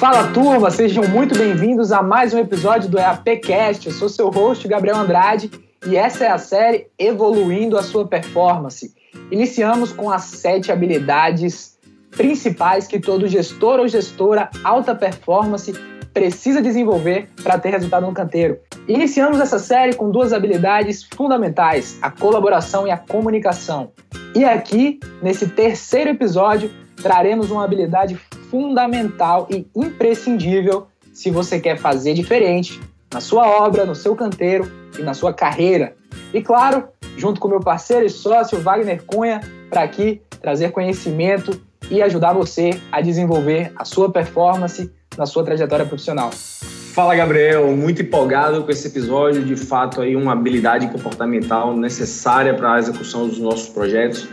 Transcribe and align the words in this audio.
Fala 0.00 0.28
turma, 0.28 0.70
sejam 0.70 1.06
muito 1.06 1.36
bem-vindos 1.36 1.92
a 1.92 2.02
mais 2.02 2.32
um 2.32 2.38
episódio 2.38 2.88
do 2.88 2.98
EAPcast. 2.98 3.86
Eu 3.86 3.92
sou 3.92 4.08
seu 4.08 4.30
host, 4.30 4.66
Gabriel 4.66 4.96
Andrade, 4.96 5.50
e 5.86 5.94
essa 5.94 6.24
é 6.24 6.30
a 6.30 6.38
série 6.38 6.86
Evoluindo 6.98 7.76
a 7.76 7.82
Sua 7.82 8.08
Performance. 8.08 8.94
Iniciamos 9.30 9.92
com 9.92 10.10
as 10.10 10.22
sete 10.22 10.72
habilidades 10.72 11.78
principais 12.12 12.86
que 12.86 12.98
todo 12.98 13.28
gestor 13.28 13.78
ou 13.78 13.86
gestora 13.86 14.48
alta 14.64 14.94
performance 14.94 15.70
precisa 16.14 16.62
desenvolver 16.62 17.28
para 17.42 17.58
ter 17.58 17.68
resultado 17.68 18.06
no 18.06 18.14
canteiro. 18.14 18.58
Iniciamos 18.88 19.38
essa 19.38 19.58
série 19.58 19.92
com 19.92 20.10
duas 20.10 20.32
habilidades 20.32 21.04
fundamentais: 21.14 21.98
a 22.00 22.10
colaboração 22.10 22.86
e 22.86 22.90
a 22.90 22.96
comunicação. 22.96 23.92
E 24.34 24.46
aqui, 24.46 24.98
nesse 25.20 25.46
terceiro 25.46 26.08
episódio, 26.08 26.70
traremos 27.02 27.50
uma 27.50 27.64
habilidade 27.64 28.18
fundamental 28.50 29.46
e 29.48 29.66
imprescindível 29.74 30.88
se 31.12 31.30
você 31.30 31.60
quer 31.60 31.78
fazer 31.78 32.14
diferente 32.14 32.80
na 33.12 33.20
sua 33.20 33.46
obra, 33.46 33.84
no 33.84 33.94
seu 33.94 34.14
canteiro 34.16 34.70
e 34.98 35.02
na 35.02 35.14
sua 35.14 35.32
carreira. 35.32 35.94
E 36.34 36.42
claro, 36.42 36.84
junto 37.16 37.40
com 37.40 37.48
meu 37.48 37.60
parceiro 37.60 38.06
e 38.06 38.10
sócio 38.10 38.60
Wagner 38.60 39.02
Cunha, 39.04 39.40
para 39.68 39.82
aqui 39.82 40.20
trazer 40.40 40.70
conhecimento 40.72 41.60
e 41.90 42.02
ajudar 42.02 42.32
você 42.32 42.80
a 42.90 43.00
desenvolver 43.00 43.72
a 43.76 43.84
sua 43.84 44.10
performance 44.10 44.90
na 45.16 45.26
sua 45.26 45.44
trajetória 45.44 45.84
profissional. 45.84 46.30
Fala 46.32 47.14
Gabriel, 47.14 47.68
muito 47.76 48.02
empolgado 48.02 48.64
com 48.64 48.70
esse 48.70 48.88
episódio, 48.88 49.44
de 49.44 49.56
fato 49.56 50.00
aí 50.00 50.16
uma 50.16 50.32
habilidade 50.32 50.88
comportamental 50.88 51.76
necessária 51.76 52.54
para 52.54 52.74
a 52.74 52.78
execução 52.78 53.28
dos 53.28 53.38
nossos 53.38 53.68
projetos. 53.68 54.28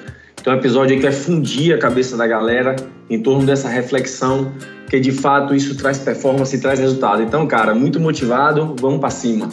Então, 0.48 0.56
é 0.56 0.58
um 0.60 0.62
episódio 0.62 0.96
que 0.96 1.04
vai 1.04 1.12
fundir 1.12 1.76
a 1.76 1.78
cabeça 1.78 2.16
da 2.16 2.26
galera 2.26 2.74
em 3.10 3.22
torno 3.22 3.46
dessa 3.46 3.68
reflexão, 3.68 4.54
que 4.90 4.98
de 4.98 5.12
fato 5.12 5.54
isso 5.54 5.76
traz 5.76 6.00
performance 6.00 6.56
e 6.56 6.62
traz 6.62 6.80
resultado. 6.80 7.22
Então, 7.22 7.46
cara, 7.46 7.76
muito 7.76 8.00
motivado, 8.00 8.74
vamos 8.80 9.02
para 9.02 9.10
cima. 9.10 9.50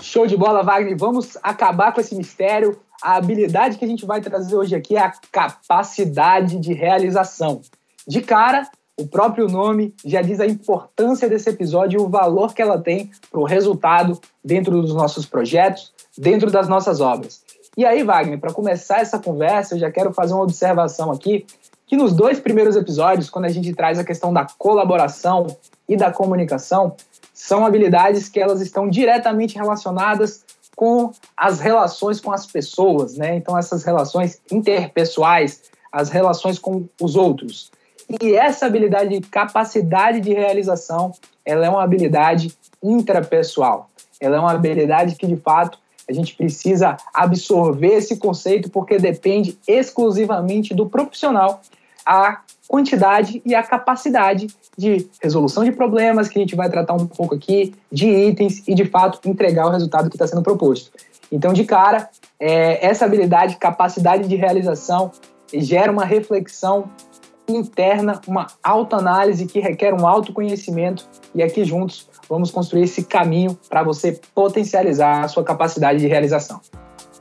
Show 0.00 0.24
de 0.28 0.36
bola, 0.36 0.62
Wagner. 0.62 0.96
Vamos 0.96 1.36
acabar 1.42 1.92
com 1.92 2.00
esse 2.00 2.14
mistério. 2.14 2.78
A 3.02 3.16
habilidade 3.16 3.76
que 3.76 3.84
a 3.84 3.88
gente 3.88 4.06
vai 4.06 4.20
trazer 4.20 4.54
hoje 4.54 4.76
aqui 4.76 4.94
é 4.94 5.00
a 5.00 5.12
capacidade 5.32 6.56
de 6.60 6.72
realização. 6.72 7.62
De 8.06 8.20
cara, 8.20 8.70
o 8.96 9.06
próprio 9.06 9.48
nome 9.48 9.94
já 10.04 10.22
diz 10.22 10.38
a 10.38 10.46
importância 10.46 11.28
desse 11.28 11.50
episódio 11.50 11.98
e 11.98 12.02
o 12.02 12.08
valor 12.08 12.54
que 12.54 12.62
ela 12.62 12.78
tem 12.78 13.10
para 13.30 13.40
o 13.40 13.44
resultado 13.44 14.20
dentro 14.44 14.80
dos 14.80 14.94
nossos 14.94 15.26
projetos, 15.26 15.91
dentro 16.16 16.50
das 16.50 16.68
nossas 16.68 17.00
obras. 17.00 17.42
E 17.76 17.84
aí, 17.84 18.02
Wagner, 18.02 18.38
para 18.38 18.52
começar 18.52 19.00
essa 19.00 19.18
conversa, 19.18 19.74
eu 19.74 19.78
já 19.78 19.90
quero 19.90 20.12
fazer 20.12 20.34
uma 20.34 20.42
observação 20.42 21.10
aqui, 21.10 21.46
que 21.86 21.96
nos 21.96 22.12
dois 22.12 22.38
primeiros 22.38 22.76
episódios, 22.76 23.30
quando 23.30 23.46
a 23.46 23.50
gente 23.50 23.72
traz 23.74 23.98
a 23.98 24.04
questão 24.04 24.32
da 24.32 24.46
colaboração 24.58 25.46
e 25.88 25.96
da 25.96 26.10
comunicação, 26.10 26.96
são 27.32 27.64
habilidades 27.64 28.28
que 28.28 28.38
elas 28.38 28.60
estão 28.60 28.88
diretamente 28.88 29.56
relacionadas 29.56 30.44
com 30.76 31.10
as 31.36 31.60
relações 31.60 32.20
com 32.20 32.32
as 32.32 32.46
pessoas, 32.46 33.16
né? 33.16 33.36
Então 33.36 33.56
essas 33.56 33.84
relações 33.84 34.40
interpessoais, 34.50 35.62
as 35.90 36.08
relações 36.08 36.58
com 36.58 36.84
os 37.00 37.14
outros. 37.16 37.70
E 38.20 38.34
essa 38.34 38.66
habilidade 38.66 39.18
de 39.18 39.28
capacidade 39.28 40.20
de 40.20 40.32
realização, 40.32 41.12
ela 41.44 41.66
é 41.66 41.68
uma 41.70 41.82
habilidade 41.82 42.54
intrapessoal. 42.82 43.90
Ela 44.20 44.36
é 44.36 44.40
uma 44.40 44.52
habilidade 44.52 45.16
que 45.16 45.26
de 45.26 45.36
fato 45.36 45.78
a 46.12 46.14
gente 46.14 46.36
precisa 46.36 46.96
absorver 47.12 47.94
esse 47.94 48.16
conceito 48.16 48.70
porque 48.70 48.98
depende 48.98 49.58
exclusivamente 49.66 50.74
do 50.74 50.86
profissional 50.86 51.60
a 52.04 52.40
quantidade 52.68 53.42
e 53.44 53.54
a 53.54 53.62
capacidade 53.62 54.48
de 54.76 55.06
resolução 55.22 55.64
de 55.64 55.72
problemas, 55.72 56.28
que 56.28 56.38
a 56.38 56.42
gente 56.42 56.56
vai 56.56 56.68
tratar 56.68 56.94
um 56.94 57.06
pouco 57.06 57.34
aqui, 57.34 57.74
de 57.90 58.08
itens 58.08 58.62
e, 58.66 58.74
de 58.74 58.84
fato, 58.84 59.20
entregar 59.28 59.66
o 59.66 59.70
resultado 59.70 60.08
que 60.08 60.16
está 60.16 60.26
sendo 60.26 60.42
proposto. 60.42 60.90
Então, 61.30 61.52
de 61.52 61.64
cara, 61.64 62.08
é, 62.38 62.84
essa 62.84 63.04
habilidade, 63.04 63.56
capacidade 63.56 64.28
de 64.28 64.36
realização, 64.36 65.10
gera 65.54 65.92
uma 65.92 66.04
reflexão 66.04 66.90
interna, 67.48 68.20
uma 68.26 68.46
autoanálise 68.62 69.46
que 69.46 69.60
requer 69.60 69.92
um 69.94 70.06
autoconhecimento, 70.06 71.06
e 71.34 71.42
aqui 71.42 71.64
juntos 71.64 72.08
vamos 72.32 72.50
construir 72.50 72.84
esse 72.84 73.04
caminho 73.04 73.58
para 73.68 73.82
você 73.82 74.18
potencializar 74.34 75.22
a 75.22 75.28
sua 75.28 75.44
capacidade 75.44 75.98
de 75.98 76.06
realização. 76.06 76.60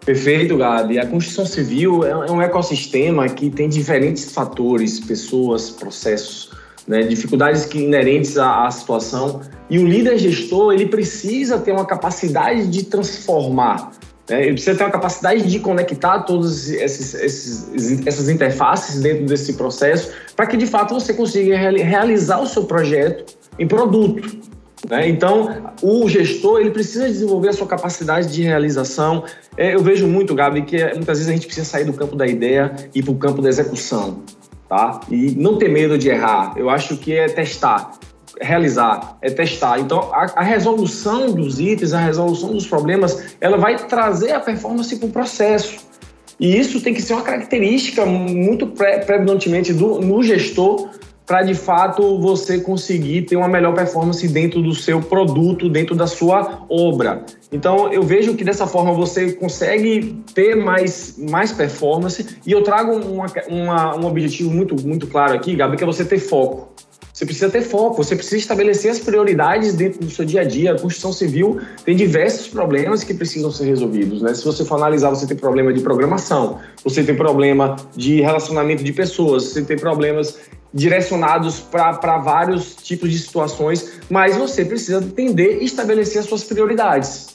Perfeito, 0.06 0.56
Gabi. 0.56 0.98
A 0.98 1.06
construção 1.06 1.46
civil 1.46 2.06
é 2.06 2.32
um 2.32 2.42
ecossistema 2.42 3.28
que 3.28 3.50
tem 3.50 3.68
diferentes 3.68 4.32
fatores, 4.32 5.02
pessoas, 5.02 5.70
processos, 5.70 6.50
né, 6.88 7.02
dificuldades 7.02 7.66
que 7.66 7.80
inerentes 7.80 8.38
à, 8.38 8.66
à, 8.66 8.72
situação. 8.72 9.42
E 9.70 9.78
o 9.78 9.86
líder 9.86 10.18
gestor 10.18 10.74
ele 10.74 10.88
precisa 10.88 11.60
ter 11.60 11.74
uma 11.74 11.86
capacidade 11.86 12.68
de 12.68 12.84
transformar. 12.86 13.92
Né? 14.30 14.44
Ele 14.44 14.54
precisa 14.54 14.76
ter 14.76 14.84
uma 14.84 14.92
capacidade 14.92 15.44
de 15.44 15.60
conectar 15.60 16.22
todas 16.22 16.72
essas 16.72 18.30
interfaces 18.30 19.02
dentro 19.02 19.26
desse 19.26 19.54
processo 19.54 20.12
para 20.38 20.48
que 20.48 20.56
de 20.56 20.66
fato 20.66 20.94
você 20.94 21.14
consiga 21.14 21.58
realizar 21.58 22.40
o 22.40 22.48
seu 22.48 22.64
projeto 22.64 23.36
em 23.60 23.68
produto. 23.68 24.52
Né? 24.90 25.08
Então, 25.10 25.74
o 25.82 26.08
gestor 26.10 26.60
ele 26.60 26.72
precisa 26.72 27.08
desenvolver 27.08 27.50
a 27.50 27.54
sua 27.54 27.68
capacidade 27.68 28.32
de 28.32 28.44
realização. 28.44 29.24
É, 29.56 29.76
eu 29.76 29.82
vejo 29.82 30.08
muito, 30.08 30.34
Gabi, 30.34 30.64
que 30.64 30.78
é, 30.78 30.94
muitas 30.94 31.20
vezes 31.20 31.30
a 31.30 31.34
gente 31.34 31.46
precisa 31.46 31.66
sair 31.66 31.86
do 31.86 31.94
campo 31.94 32.16
da 32.16 32.26
ideia 32.26 32.74
e 32.94 33.00
ir 33.00 33.04
para 33.04 33.12
o 33.12 33.18
campo 33.18 33.42
da 33.42 33.50
execução. 33.50 34.24
Tá? 34.68 35.02
E 35.10 35.32
não 35.32 35.58
ter 35.58 35.70
medo 35.70 35.98
de 35.98 36.10
errar. 36.10 36.54
Eu 36.56 36.70
acho 36.70 36.98
que 36.98 37.14
é 37.14 37.28
testar, 37.28 37.92
realizar, 38.40 39.18
é 39.22 39.30
testar. 39.30 39.80
Então, 39.80 40.10
a, 40.14 40.32
a 40.36 40.42
resolução 40.42 41.32
dos 41.32 41.60
itens, 41.60 41.94
a 41.94 42.00
resolução 42.00 42.54
dos 42.54 42.66
problemas, 42.66 43.36
ela 43.42 43.58
vai 43.58 43.78
trazer 43.88 44.32
a 44.32 44.40
performance 44.40 44.96
para 44.96 45.08
o 45.08 45.12
processo. 45.12 45.92
E 46.40 46.58
isso 46.58 46.82
tem 46.82 46.94
que 46.94 47.02
ser 47.02 47.14
uma 47.14 47.22
característica 47.22 48.04
muito 48.04 48.66
predominantemente 48.66 49.74
do, 49.74 50.00
no 50.00 50.24
gestor 50.24 50.90
para 51.32 51.44
de 51.44 51.56
fato 51.56 52.20
você 52.20 52.60
conseguir 52.60 53.22
ter 53.22 53.38
uma 53.38 53.48
melhor 53.48 53.74
performance 53.74 54.28
dentro 54.28 54.62
do 54.62 54.76
seu 54.76 55.02
produto, 55.02 55.70
dentro 55.70 55.96
da 55.96 56.06
sua 56.06 56.66
obra. 56.70 57.24
Então 57.50 57.90
eu 57.94 58.04
vejo 58.04 58.36
que 58.36 58.44
dessa 58.44 58.68
forma 58.68 58.92
você 58.92 59.32
consegue 59.32 60.22
ter 60.36 60.58
mais, 60.58 61.16
mais 61.18 61.54
performance 61.54 62.38
e 62.46 62.52
eu 62.52 62.62
trago 62.64 62.98
uma, 62.98 63.28
uma, 63.48 63.96
um 63.96 64.06
objetivo 64.08 64.52
muito, 64.52 64.76
muito 64.86 65.08
claro 65.08 65.34
aqui, 65.34 65.56
Gabi, 65.56 65.78
que 65.78 65.86
é 65.86 65.88
você 65.88 66.04
ter 66.04 66.20
foco. 66.20 66.74
Você 67.14 67.26
precisa 67.26 67.50
ter 67.50 67.62
foco, 67.62 68.04
você 68.04 68.14
precisa 68.14 68.36
estabelecer 68.36 68.92
as 68.92 69.00
prioridades 69.00 69.74
dentro 69.74 70.02
do 70.02 70.10
seu 70.10 70.26
dia 70.26 70.42
a 70.42 70.44
dia. 70.44 70.74
A 70.74 70.80
construção 70.80 71.14
civil 71.14 71.62
tem 71.86 71.96
diversos 71.96 72.50
problemas 72.50 73.06
que 73.06 73.14
precisam 73.14 73.52
ser 73.52 73.68
resolvidos. 73.68 74.22
Né? 74.22 74.34
Se 74.34 74.44
você 74.44 74.66
for 74.66 74.76
analisar, 74.76 75.12
você 75.12 75.26
tem 75.26 75.38
problema 75.38 75.72
de 75.72 75.80
programação, 75.80 76.60
você 76.84 77.02
tem 77.04 77.16
problema 77.16 77.78
de 77.96 78.20
relacionamento 78.20 78.84
de 78.84 78.92
pessoas, 78.92 79.44
você 79.44 79.62
tem 79.62 79.78
problemas 79.78 80.38
direcionados 80.74 81.60
para 81.60 82.18
vários 82.20 82.76
tipos 82.76 83.12
de 83.12 83.20
situações, 83.20 84.00
mas 84.10 84.38
você 84.38 84.64
precisa 84.64 85.04
entender 85.04 85.60
e 85.62 85.66
estabelecer 85.66 86.20
as 86.20 86.26
suas 86.26 86.44
prioridades. 86.44 87.32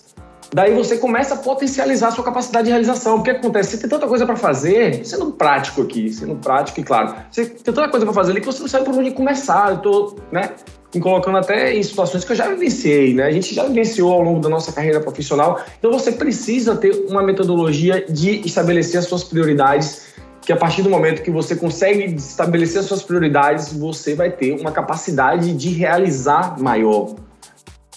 Daí 0.54 0.74
você 0.74 0.96
começa 0.96 1.34
a 1.34 1.36
potencializar 1.38 2.08
a 2.08 2.10
sua 2.12 2.24
capacidade 2.24 2.66
de 2.66 2.70
realização. 2.70 3.16
O 3.16 3.22
que 3.22 3.30
acontece? 3.30 3.72
Você 3.72 3.78
tem 3.78 3.90
tanta 3.90 4.06
coisa 4.06 4.24
para 4.24 4.36
fazer, 4.36 5.04
sendo 5.04 5.32
prático 5.32 5.82
aqui, 5.82 6.10
sendo 6.10 6.36
prático 6.36 6.80
e 6.80 6.84
claro, 6.84 7.14
você 7.30 7.46
tem 7.46 7.74
tanta 7.74 7.88
coisa 7.88 8.06
para 8.06 8.14
fazer 8.14 8.30
ali 8.30 8.40
que 8.40 8.46
você 8.46 8.60
não 8.60 8.68
sabe 8.68 8.84
por 8.84 8.94
onde 8.94 9.10
começar. 9.10 9.72
Eu 9.72 9.78
tô, 9.78 10.16
né, 10.30 10.50
me 10.94 11.00
colocando 11.00 11.36
até 11.36 11.74
em 11.74 11.82
situações 11.82 12.24
que 12.24 12.32
eu 12.32 12.36
já 12.36 12.48
vivenciei, 12.48 13.12
né? 13.12 13.24
A 13.24 13.30
gente 13.30 13.54
já 13.54 13.64
vivenciou 13.64 14.12
ao 14.12 14.22
longo 14.22 14.40
da 14.40 14.48
nossa 14.48 14.72
carreira 14.72 15.00
profissional. 15.00 15.60
Então 15.78 15.90
você 15.92 16.12
precisa 16.12 16.76
ter 16.76 16.92
uma 17.08 17.22
metodologia 17.22 18.06
de 18.08 18.40
estabelecer 18.46 19.00
as 19.00 19.06
suas 19.06 19.24
prioridades 19.24 20.14
que 20.46 20.52
a 20.52 20.56
partir 20.56 20.80
do 20.80 20.88
momento 20.88 21.22
que 21.24 21.30
você 21.30 21.56
consegue 21.56 22.04
estabelecer 22.14 22.78
as 22.78 22.86
suas 22.86 23.02
prioridades, 23.02 23.72
você 23.72 24.14
vai 24.14 24.30
ter 24.30 24.52
uma 24.60 24.70
capacidade 24.70 25.52
de 25.52 25.70
realizar 25.70 26.56
maior. 26.60 27.16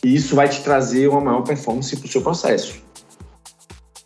E 0.03 0.15
isso 0.15 0.35
vai 0.35 0.49
te 0.49 0.63
trazer 0.63 1.07
uma 1.07 1.21
maior 1.21 1.43
performance 1.43 1.95
para 1.95 2.07
o 2.07 2.09
seu 2.09 2.23
processo. 2.23 2.81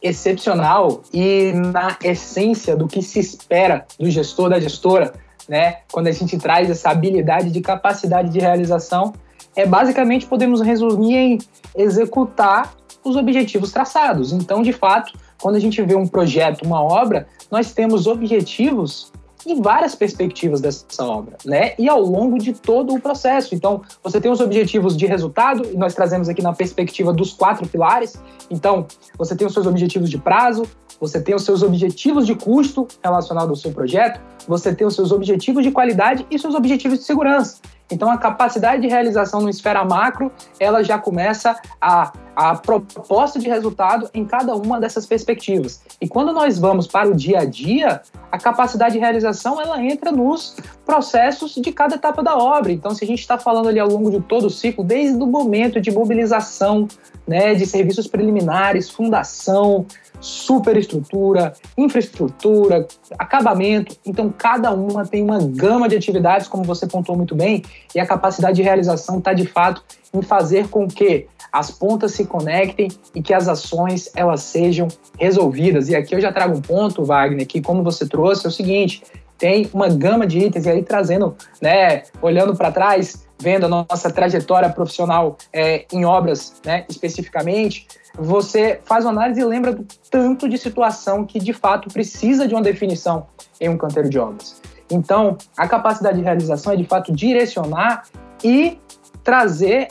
Excepcional 0.01 1.04
e 1.13 1.54
na 1.54 1.98
essência 2.04 2.75
do 2.75 2.86
que 2.86 3.01
se 3.01 3.18
espera 3.18 3.86
do 3.98 4.10
gestor, 4.12 4.50
da 4.50 4.60
gestora, 4.60 5.13
né? 5.48 5.78
Quando 5.89 6.07
a 6.07 6.12
gente 6.12 6.38
traz 6.38 6.69
essa 6.69 6.89
habilidade 6.89 7.50
de 7.50 7.62
capacidade 7.62 8.30
de 8.30 8.39
realização, 8.39 9.13
é 9.56 9.66
basicamente 9.66 10.25
podemos 10.25 10.60
resumir 10.60 11.16
em 11.16 11.38
executar 11.78 12.74
os 13.06 13.16
objetivos 13.16 13.72
traçados. 13.72 14.34
Então, 14.34 14.62
de 14.62 14.74
fato, 14.74 15.13
quando 15.41 15.56
a 15.56 15.59
gente 15.59 15.81
vê 15.81 15.95
um 15.95 16.07
projeto, 16.07 16.63
uma 16.63 16.81
obra, 16.81 17.27
nós 17.51 17.74
temos 17.74 18.07
objetivos 18.07 19.12
em 19.45 19.62
várias 19.62 19.94
perspectivas 19.94 20.62
dessa 20.62 21.06
obra, 21.06 21.38
né? 21.45 21.74
E 21.77 21.89
ao 21.89 22.01
longo 22.01 22.38
de 22.38 22.53
todo 22.53 22.94
o 22.94 23.00
processo. 23.00 23.53
Então, 23.53 23.81
você 24.01 24.19
tem 24.19 24.31
os 24.31 24.39
objetivos 24.39 24.95
de 24.95 25.06
resultado, 25.06 25.68
e 25.69 25.75
nós 25.75 25.94
trazemos 25.94 26.30
aqui 26.30 26.41
na 26.41 26.53
perspectiva 26.53 27.12
dos 27.12 27.33
quatro 27.33 27.68
pilares. 27.68 28.15
Então, 28.50 28.85
você 29.18 29.35
tem 29.35 29.45
os 29.45 29.53
seus 29.53 29.68
objetivos 29.68 30.09
de 30.09 30.18
prazo, 30.18 30.63
você 31.00 31.21
tem 31.21 31.36
os 31.36 31.44
seus 31.44 31.62
objetivos 31.62 32.25
de 32.25 32.36
custo 32.36 32.88
relacionado 33.03 33.50
ao 33.50 33.56
seu 33.56 33.71
projeto, 33.71 34.21
você 34.47 34.74
tem 34.74 34.88
os 34.88 34.95
seus 34.95 35.12
objetivos 35.12 35.63
de 35.63 35.71
qualidade 35.71 36.25
e 36.31 36.39
seus 36.39 36.56
objetivos 36.56 37.00
de 37.00 37.06
segurança. 37.06 37.57
Então, 37.91 38.09
a 38.09 38.18
capacidade 38.18 38.81
de 38.81 38.88
realização 38.88 39.41
no 39.41 39.50
esfera 39.50 39.83
macro, 39.83 40.31
ela 40.59 40.83
já 40.83 40.97
começa 40.97 41.56
a, 41.80 42.12
a 42.35 42.56
proposta 42.56 43.39
de 43.39 43.47
resultado 43.47 44.09
em 44.13 44.25
cada 44.25 44.56
uma 44.56 44.80
dessas 44.80 45.06
perspectivas. 45.06 45.81
E 46.01 46.07
quando 46.07 46.33
nós 46.33 46.57
vamos 46.57 46.88
para 46.88 47.09
o 47.09 47.15
dia 47.15 47.39
a 47.39 47.45
dia, 47.45 48.01
a 48.31 48.38
capacidade 48.38 48.94
de 48.94 49.00
realização, 49.00 49.62
ela 49.62 49.81
entra 49.81 50.12
nos 50.12 50.56
processos 50.85 51.53
de 51.53 51.71
cada 51.71 51.95
etapa 51.95 52.24
da 52.24 52.35
obra. 52.35 52.71
Então, 52.71 52.95
se 52.95 53.03
a 53.03 53.07
gente 53.07 53.19
está 53.19 53.38
falando 53.38 53.69
ali 53.69 53.80
ao 53.80 53.88
longo 53.88 54.09
de 54.09 54.21
todo 54.21 54.47
o 54.47 54.50
ciclo, 54.50 54.83
desde 54.83 55.21
o 55.21 55.27
momento 55.27 55.79
de 55.79 55.91
mobilização, 55.91 56.88
né, 57.28 57.54
de 57.54 57.66
serviços 57.66 58.08
preliminares, 58.08 58.90
fundação, 58.90 59.86
superestrutura, 60.20 61.54
infraestrutura, 61.78 62.88
acabamento. 63.20 63.96
Então, 64.06 64.34
cada 64.36 64.72
uma 64.72 65.06
tem 65.06 65.24
uma 65.24 65.40
gama 65.40 65.90
de 65.90 65.96
atividades, 65.96 66.48
como 66.48 66.64
você 66.64 66.88
pontuou 66.88 67.18
muito 67.18 67.36
bem, 67.36 67.64
e 67.94 68.00
a 68.00 68.06
capacidade 68.06 68.56
de 68.56 68.62
realização 68.62 69.18
está 69.18 69.34
de 69.34 69.46
fato 69.46 69.84
em 70.14 70.22
fazer 70.22 70.70
com 70.70 70.88
que 70.88 71.28
as 71.52 71.70
pontas 71.70 72.14
se 72.14 72.25
conectem 72.25 72.90
e 73.14 73.22
que 73.22 73.34
as 73.34 73.48
ações 73.48 74.10
elas 74.16 74.42
sejam 74.42 74.88
resolvidas. 75.20 75.90
E 75.90 75.96
aqui 75.96 76.16
eu 76.16 76.22
já 76.22 76.31
trago 76.31 76.58
um 76.58 76.62
ponto, 76.62 77.04
Wagner, 77.04 77.46
que 77.46 77.62
como 77.62 77.84
você 77.84 78.08
trouxe, 78.08 78.46
é 78.46 78.50
o 78.50 78.52
seguinte: 78.52 79.04
tem 79.38 79.70
uma 79.74 79.90
gama 79.90 80.25
de 80.25 80.40
itens, 80.40 80.66
e 80.66 80.70
aí 80.70 80.84
trazendo, 80.84 81.36
né, 81.62 82.04
olhando 82.22 82.56
para 82.56 82.72
trás, 82.72 83.23
vendo 83.39 83.65
a 83.65 83.69
nossa 83.69 84.09
trajetória 84.12 84.69
profissional 84.69 85.38
é, 85.51 85.85
em 85.91 86.06
obras, 86.06 86.62
né, 86.65 86.85
especificamente, 86.89 87.88
você 88.18 88.80
faz 88.85 89.06
uma 89.06 89.12
análise 89.12 89.41
e 89.41 89.45
lembra 89.45 89.74
do 89.74 89.85
tanto 90.09 90.47
de 90.47 90.57
situação 90.57 91.25
que 91.25 91.39
de 91.39 91.53
fato 91.53 91.89
precisa 91.91 92.47
de 92.47 92.53
uma 92.53 92.62
definição 92.62 93.27
em 93.59 93.69
um 93.69 93.77
canteiro 93.77 94.09
de 94.09 94.19
obras. 94.19 94.62
Então, 94.89 95.38
a 95.57 95.68
capacidade 95.68 96.18
de 96.18 96.24
realização 96.24 96.74
é 96.74 96.75
de 96.75 96.85
fato 96.85 97.12
direcionar 97.12 98.03
e 98.44 98.80
trazer 99.24 99.88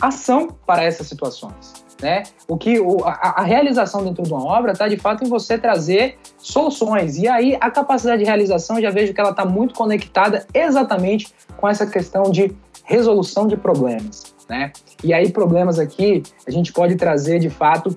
ação 0.00 0.48
para 0.66 0.82
essas 0.82 1.06
situações. 1.06 1.87
Né? 2.00 2.22
O 2.46 2.56
que 2.56 2.78
o, 2.78 3.04
a, 3.04 3.40
a, 3.40 3.42
realização 3.42 4.04
dentro 4.04 4.22
de 4.22 4.32
uma 4.32 4.44
obra 4.44 4.70
está 4.70 4.86
de 4.86 4.96
fato 4.96 5.24
em 5.24 5.28
você 5.28 5.58
trazer 5.58 6.16
soluções. 6.38 7.18
E 7.18 7.26
aí 7.26 7.56
a 7.60 7.70
capacidade 7.70 8.22
de 8.22 8.24
realização 8.24 8.80
já 8.80 8.90
vejo 8.90 9.12
que 9.12 9.20
ela 9.20 9.30
está 9.30 9.44
muito 9.44 9.74
conectada 9.74 10.46
exatamente 10.54 11.34
com 11.56 11.68
essa 11.68 11.84
questão 11.86 12.30
de 12.30 12.54
resolução 12.84 13.48
de 13.48 13.56
problemas. 13.56 14.34
Né? 14.48 14.72
E 15.04 15.12
aí, 15.12 15.30
problemas 15.30 15.78
aqui, 15.78 16.22
a 16.46 16.50
gente 16.50 16.72
pode 16.72 16.96
trazer 16.96 17.38
de 17.38 17.50
fato 17.50 17.94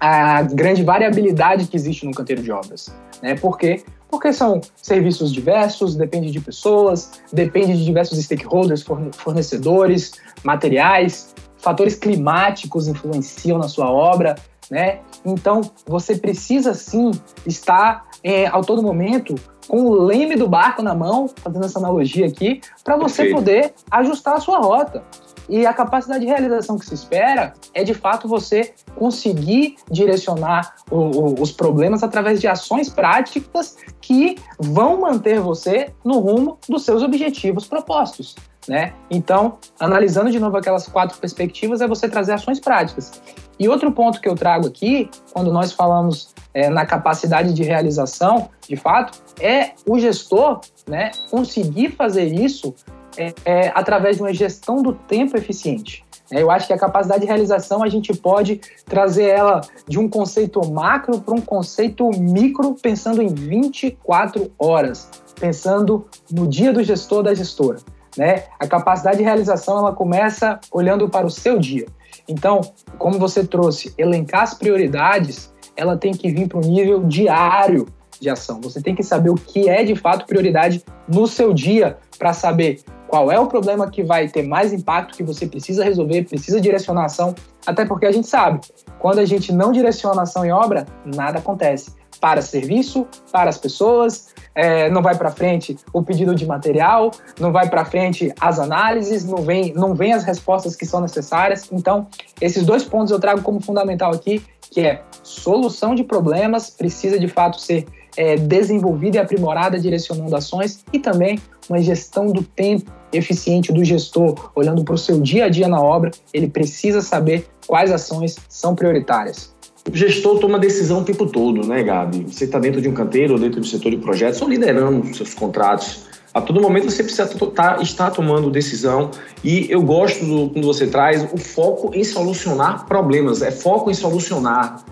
a 0.00 0.42
grande 0.42 0.82
variabilidade 0.82 1.66
que 1.66 1.76
existe 1.76 2.04
no 2.04 2.12
canteiro 2.12 2.42
de 2.42 2.50
obras. 2.50 2.92
Né? 3.22 3.34
Por 3.36 3.56
quê? 3.56 3.84
Porque 4.08 4.32
são 4.32 4.60
serviços 4.76 5.32
diversos, 5.32 5.96
depende 5.96 6.30
de 6.30 6.40
pessoas, 6.40 7.20
depende 7.32 7.76
de 7.76 7.84
diversos 7.84 8.18
stakeholders, 8.18 8.84
fornecedores, 9.12 10.12
materiais, 10.44 11.34
fatores 11.66 11.96
climáticos 11.96 12.86
influenciam 12.86 13.58
na 13.58 13.66
sua 13.66 13.90
obra, 13.90 14.36
né? 14.70 15.00
Então, 15.24 15.62
você 15.84 16.16
precisa 16.16 16.72
sim 16.74 17.10
estar 17.44 18.06
é, 18.22 18.46
ao 18.46 18.62
todo 18.62 18.84
momento 18.84 19.34
com 19.66 19.80
o 19.80 19.92
leme 19.92 20.36
do 20.36 20.46
barco 20.46 20.80
na 20.80 20.94
mão, 20.94 21.28
fazendo 21.42 21.66
essa 21.66 21.80
analogia 21.80 22.26
aqui, 22.26 22.60
para 22.84 22.96
você 22.96 23.24
Perfeito. 23.24 23.34
poder 23.34 23.74
ajustar 23.90 24.34
a 24.34 24.40
sua 24.40 24.60
rota. 24.60 25.02
E 25.48 25.66
a 25.66 25.74
capacidade 25.74 26.20
de 26.20 26.26
realização 26.26 26.78
que 26.78 26.86
se 26.86 26.94
espera 26.94 27.52
é 27.74 27.82
de 27.82 27.94
fato 27.94 28.28
você 28.28 28.72
conseguir 28.94 29.74
direcionar 29.90 30.76
o, 30.88 30.96
o, 30.96 31.42
os 31.42 31.50
problemas 31.50 32.04
através 32.04 32.40
de 32.40 32.46
ações 32.46 32.88
práticas 32.88 33.76
que 34.00 34.36
vão 34.56 35.00
manter 35.00 35.40
você 35.40 35.92
no 36.04 36.20
rumo 36.20 36.58
dos 36.68 36.84
seus 36.84 37.02
objetivos 37.02 37.66
propostos. 37.66 38.36
Né? 38.68 38.92
Então, 39.08 39.58
analisando 39.78 40.30
de 40.30 40.40
novo 40.40 40.56
aquelas 40.56 40.88
quatro 40.88 41.18
perspectivas, 41.18 41.80
é 41.80 41.86
você 41.86 42.08
trazer 42.08 42.32
ações 42.32 42.58
práticas. 42.58 43.12
E 43.58 43.68
outro 43.68 43.92
ponto 43.92 44.20
que 44.20 44.28
eu 44.28 44.34
trago 44.34 44.66
aqui, 44.66 45.08
quando 45.32 45.52
nós 45.52 45.72
falamos 45.72 46.34
é, 46.52 46.68
na 46.68 46.84
capacidade 46.84 47.54
de 47.54 47.62
realização, 47.62 48.50
de 48.68 48.76
fato, 48.76 49.18
é 49.40 49.70
o 49.86 49.98
gestor 49.98 50.60
né, 50.88 51.10
conseguir 51.30 51.90
fazer 51.92 52.24
isso 52.24 52.74
é, 53.16 53.32
é, 53.44 53.72
através 53.74 54.16
de 54.16 54.22
uma 54.22 54.34
gestão 54.34 54.82
do 54.82 54.92
tempo 54.92 55.36
eficiente. 55.36 56.04
É, 56.30 56.42
eu 56.42 56.50
acho 56.50 56.66
que 56.66 56.72
a 56.72 56.78
capacidade 56.78 57.20
de 57.20 57.26
realização 57.26 57.82
a 57.82 57.88
gente 57.88 58.12
pode 58.12 58.60
trazer 58.84 59.28
ela 59.28 59.60
de 59.86 59.98
um 59.98 60.08
conceito 60.08 60.60
macro 60.68 61.20
para 61.20 61.34
um 61.34 61.40
conceito 61.40 62.10
micro, 62.18 62.74
pensando 62.74 63.22
em 63.22 63.28
24 63.28 64.50
horas, 64.58 65.08
pensando 65.38 66.06
no 66.30 66.46
dia 66.46 66.72
do 66.72 66.82
gestor 66.82 67.22
da 67.22 67.32
gestora. 67.32 67.78
Né? 68.16 68.44
A 68.58 68.66
capacidade 68.66 69.18
de 69.18 69.24
realização 69.24 69.78
ela 69.78 69.92
começa 69.92 70.58
olhando 70.72 71.08
para 71.08 71.26
o 71.26 71.30
seu 71.30 71.58
dia. 71.58 71.86
Então, 72.28 72.60
como 72.98 73.18
você 73.18 73.46
trouxe, 73.46 73.94
elencar 73.98 74.42
as 74.42 74.54
prioridades, 74.54 75.52
ela 75.76 75.96
tem 75.96 76.12
que 76.12 76.30
vir 76.30 76.48
para 76.48 76.58
o 76.58 76.62
nível 76.62 77.04
diário 77.04 77.86
de 78.18 78.30
ação. 78.30 78.60
Você 78.62 78.80
tem 78.80 78.94
que 78.94 79.02
saber 79.02 79.30
o 79.30 79.34
que 79.34 79.68
é 79.68 79.84
de 79.84 79.94
fato 79.94 80.26
prioridade 80.26 80.82
no 81.06 81.26
seu 81.26 81.52
dia 81.52 81.98
para 82.18 82.32
saber 82.32 82.80
qual 83.06 83.30
é 83.30 83.38
o 83.38 83.46
problema 83.46 83.88
que 83.90 84.02
vai 84.02 84.28
ter 84.28 84.42
mais 84.42 84.72
impacto, 84.72 85.16
que 85.16 85.22
você 85.22 85.46
precisa 85.46 85.84
resolver, 85.84 86.24
precisa 86.24 86.60
direcionar 86.60 87.04
ação, 87.04 87.34
até 87.64 87.84
porque 87.84 88.06
a 88.06 88.12
gente 88.12 88.26
sabe, 88.26 88.60
quando 88.98 89.20
a 89.20 89.24
gente 89.24 89.52
não 89.52 89.70
direciona 89.70 90.22
ação 90.22 90.44
em 90.44 90.50
obra, 90.50 90.86
nada 91.04 91.38
acontece. 91.38 91.92
Para 92.20 92.40
serviço, 92.42 93.06
para 93.30 93.50
as 93.50 93.58
pessoas, 93.58 94.28
é, 94.54 94.88
não 94.90 95.02
vai 95.02 95.16
para 95.16 95.30
frente 95.30 95.76
o 95.92 96.02
pedido 96.02 96.34
de 96.34 96.46
material, 96.46 97.10
não 97.38 97.52
vai 97.52 97.68
para 97.68 97.84
frente 97.84 98.32
as 98.40 98.58
análises, 98.58 99.24
não 99.24 99.38
vem, 99.38 99.72
não 99.74 99.94
vem 99.94 100.12
as 100.12 100.24
respostas 100.24 100.74
que 100.74 100.86
são 100.86 101.00
necessárias. 101.00 101.68
Então, 101.70 102.06
esses 102.40 102.64
dois 102.64 102.82
pontos 102.82 103.10
eu 103.10 103.20
trago 103.20 103.42
como 103.42 103.60
fundamental 103.60 104.12
aqui, 104.12 104.42
que 104.70 104.80
é 104.80 105.02
solução 105.22 105.94
de 105.94 106.02
problemas 106.04 106.70
precisa 106.70 107.18
de 107.18 107.28
fato 107.28 107.60
ser 107.60 107.86
é, 108.16 108.36
desenvolvida 108.36 109.18
e 109.18 109.20
aprimorada 109.20 109.78
direcionando 109.78 110.34
ações 110.34 110.84
e 110.92 110.98
também 110.98 111.38
uma 111.68 111.80
gestão 111.80 112.26
do 112.26 112.42
tempo 112.42 112.90
eficiente 113.12 113.72
do 113.72 113.84
gestor, 113.84 114.50
olhando 114.54 114.84
para 114.84 114.94
o 114.94 114.98
seu 114.98 115.20
dia 115.20 115.46
a 115.46 115.48
dia 115.48 115.68
na 115.68 115.80
obra, 115.80 116.10
ele 116.32 116.48
precisa 116.48 117.00
saber 117.02 117.46
quais 117.66 117.90
ações 117.90 118.36
são 118.48 118.74
prioritárias. 118.74 119.55
O 119.90 119.96
gestor 119.96 120.38
toma 120.40 120.58
decisão 120.58 121.00
o 121.00 121.04
tempo 121.04 121.26
todo, 121.26 121.66
né, 121.66 121.82
Gabi? 121.82 122.26
Você 122.28 122.44
está 122.44 122.58
dentro 122.58 122.82
de 122.82 122.88
um 122.88 122.92
canteiro 122.92 123.34
ou 123.34 123.38
dentro 123.38 123.60
do 123.60 123.66
setor 123.66 123.90
de 123.90 123.98
projetos 123.98 124.42
ou 124.42 124.48
liderando 124.48 125.14
seus 125.14 125.32
contratos. 125.32 126.06
A 126.34 126.40
todo 126.40 126.60
momento 126.60 126.90
você 126.90 127.02
precisa 127.02 127.26
tá, 127.54 127.78
estar 127.80 128.10
tomando 128.10 128.50
decisão 128.50 129.10
e 129.44 129.70
eu 129.70 129.80
gosto 129.80 130.24
do, 130.24 130.50
quando 130.50 130.66
você 130.66 130.86
traz 130.86 131.26
o 131.32 131.38
foco 131.38 131.92
em 131.94 132.04
solucionar 132.04 132.84
problemas, 132.86 133.42
é 133.42 133.50
foco 133.50 133.90
em 133.90 133.94
solucionar. 133.94 134.84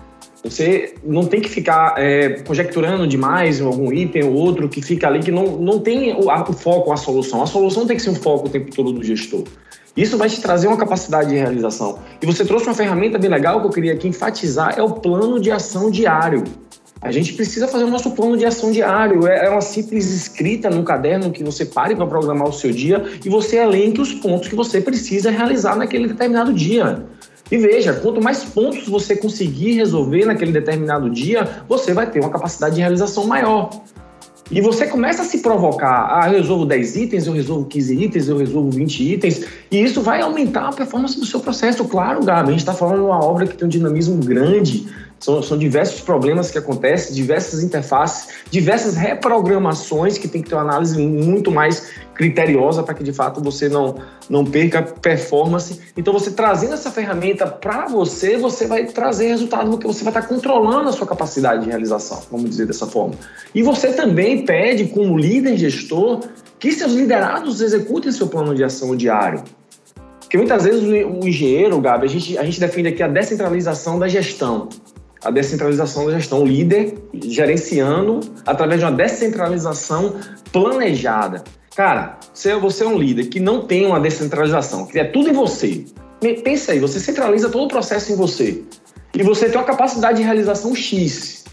Você 0.43 0.95
não 1.03 1.25
tem 1.25 1.41
que 1.41 1.49
ficar 1.49 1.95
é, 1.97 2.41
conjecturando 2.41 3.05
demais 3.05 3.59
em 3.59 3.65
algum 3.65 3.91
item 3.91 4.23
ou 4.23 4.33
outro 4.33 4.69
que 4.69 4.81
fica 4.81 5.07
ali 5.07 5.19
que 5.19 5.31
não, 5.31 5.57
não 5.57 5.79
tem 5.79 6.13
o, 6.13 6.29
a, 6.29 6.41
o 6.49 6.53
foco, 6.53 6.91
a 6.91 6.97
solução. 6.97 7.43
A 7.43 7.47
solução 7.47 7.85
tem 7.85 7.97
que 7.97 8.01
ser 8.01 8.11
um 8.11 8.15
foco 8.15 8.47
o 8.47 8.49
tempo 8.49 8.73
todo 8.73 8.91
do 8.91 9.03
gestor. 9.03 9.43
Isso 9.95 10.17
vai 10.17 10.29
te 10.29 10.41
trazer 10.41 10.67
uma 10.67 10.77
capacidade 10.77 11.29
de 11.29 11.35
realização. 11.35 11.99
E 12.21 12.25
você 12.25 12.43
trouxe 12.43 12.65
uma 12.65 12.73
ferramenta 12.73 13.17
bem 13.17 13.29
legal 13.29 13.61
que 13.61 13.67
eu 13.67 13.71
queria 13.71 13.93
aqui 13.93 14.07
enfatizar, 14.07 14.77
é 14.77 14.81
o 14.81 14.91
plano 14.91 15.39
de 15.39 15.51
ação 15.51 15.89
diário. 15.89 16.43
A 17.01 17.11
gente 17.11 17.33
precisa 17.33 17.67
fazer 17.67 17.83
o 17.83 17.89
nosso 17.89 18.11
plano 18.11 18.35
de 18.35 18.45
ação 18.45 18.71
diário. 18.71 19.27
É, 19.27 19.45
é 19.45 19.49
uma 19.49 19.61
simples 19.61 20.11
escrita 20.11 20.69
num 20.69 20.83
caderno 20.83 21.31
que 21.31 21.43
você 21.43 21.63
pare 21.63 21.95
para 21.95 22.07
programar 22.07 22.49
o 22.49 22.53
seu 22.53 22.71
dia 22.71 23.05
e 23.23 23.29
você 23.29 23.57
elenque 23.57 24.01
os 24.01 24.11
pontos 24.13 24.47
que 24.47 24.55
você 24.55 24.81
precisa 24.81 25.29
realizar 25.29 25.75
naquele 25.75 26.07
determinado 26.07 26.51
dia. 26.51 27.05
E 27.51 27.57
veja, 27.57 27.93
quanto 27.93 28.21
mais 28.21 28.43
pontos 28.43 28.87
você 28.87 29.15
conseguir 29.15 29.73
resolver 29.73 30.25
naquele 30.25 30.51
determinado 30.51 31.09
dia, 31.09 31.47
você 31.69 31.93
vai 31.93 32.09
ter 32.09 32.19
uma 32.19 32.31
capacidade 32.31 32.75
de 32.75 32.81
realização 32.81 33.27
maior. 33.27 33.69
E 34.51 34.61
você 34.61 34.85
começa 34.85 35.23
a 35.23 35.25
se 35.25 35.39
provocar, 35.39 36.07
ah, 36.11 36.27
eu 36.27 36.37
resolvo 36.39 36.65
10 36.65 36.95
itens, 36.97 37.25
eu 37.25 37.33
resolvo 37.33 37.65
15 37.65 38.03
itens, 38.03 38.27
eu 38.27 38.37
resolvo 38.37 38.69
20 38.69 39.13
itens, 39.13 39.43
e 39.71 39.81
isso 39.81 40.03
vai 40.03 40.21
aumentar 40.21 40.67
a 40.67 40.71
performance 40.71 41.19
do 41.19 41.25
seu 41.25 41.39
processo. 41.39 41.83
Claro, 41.85 42.23
Gabi, 42.23 42.49
a 42.49 42.51
gente 42.51 42.59
está 42.59 42.73
falando 42.73 42.97
de 42.97 43.05
uma 43.05 43.23
obra 43.23 43.47
que 43.47 43.57
tem 43.57 43.65
um 43.65 43.69
dinamismo 43.69 44.17
grande, 44.23 44.87
São, 45.19 45.41
são 45.41 45.57
diversos 45.57 46.01
problemas 46.01 46.51
que 46.51 46.57
acontecem, 46.57 47.15
diversas 47.15 47.63
interfaces, 47.63 48.35
diversas 48.51 48.95
reprogramações 48.95 50.17
que 50.17 50.27
tem 50.27 50.41
que 50.41 50.49
ter 50.49 50.55
uma 50.55 50.61
análise 50.61 51.01
muito 51.01 51.51
mais 51.51 51.89
criteriosa 52.13 52.83
para 52.83 52.93
que 52.93 53.03
de 53.03 53.11
fato 53.11 53.41
você 53.41 53.67
não, 53.67 53.95
não 54.29 54.45
perca 54.45 54.83
performance. 54.83 55.79
Então, 55.97 56.13
você 56.13 56.31
trazendo 56.31 56.73
essa 56.73 56.91
ferramenta 56.91 57.47
para 57.47 57.87
você, 57.87 58.37
você 58.37 58.67
vai 58.67 58.85
trazer 58.85 59.27
resultado 59.27 59.69
porque 59.69 59.87
você 59.87 60.03
vai 60.03 60.11
estar 60.11 60.27
controlando 60.27 60.89
a 60.89 60.91
sua 60.91 61.07
capacidade 61.07 61.63
de 61.63 61.69
realização, 61.69 62.21
vamos 62.31 62.49
dizer 62.49 62.67
dessa 62.67 62.85
forma. 62.85 63.15
E 63.53 63.63
você 63.63 63.93
também 63.93 64.45
pede, 64.45 64.85
como 64.85 65.17
líder 65.17 65.57
gestor, 65.57 66.21
que 66.59 66.71
seus 66.71 66.93
liderados 66.93 67.61
executem 67.61 68.11
seu 68.11 68.27
plano 68.27 68.55
de 68.55 68.63
ação 68.63 68.95
diário. 68.95 69.43
Porque 70.21 70.37
muitas 70.37 70.63
vezes 70.63 70.83
o 70.83 71.27
engenheiro, 71.27 71.79
Gabi, 71.79 72.05
a 72.05 72.09
gente, 72.09 72.37
a 72.37 72.43
gente 72.43 72.59
defende 72.59 72.89
aqui 72.89 73.03
a 73.03 73.07
descentralização 73.07 73.99
da 73.99 74.07
gestão. 74.07 74.69
A 75.25 75.31
descentralização 75.31 76.05
da 76.05 76.13
gestão, 76.13 76.43
o 76.43 76.45
líder 76.45 76.93
gerenciando 77.13 78.19
através 78.45 78.79
de 78.79 78.85
uma 78.85 78.91
descentralização 78.91 80.15
planejada. 80.53 81.43
Cara, 81.75 82.17
se 82.33 82.53
você 82.55 82.83
é 82.83 82.87
um 82.87 82.97
líder 82.97 83.25
que 83.25 83.39
não 83.39 83.65
tem 83.65 83.85
uma 83.85 83.99
descentralização, 83.99 84.85
que 84.85 84.99
é 84.99 85.03
tudo 85.03 85.29
em 85.29 85.33
você, 85.33 85.83
pensa 86.43 86.71
aí, 86.71 86.79
você 86.79 86.99
centraliza 86.99 87.49
todo 87.49 87.65
o 87.65 87.67
processo 87.67 88.13
em 88.13 88.15
você 88.15 88.63
e 89.13 89.23
você 89.23 89.49
tem 89.49 89.57
uma 89.57 89.65
capacidade 89.65 90.19
de 90.19 90.23
realização 90.23 90.75
X 90.75 91.44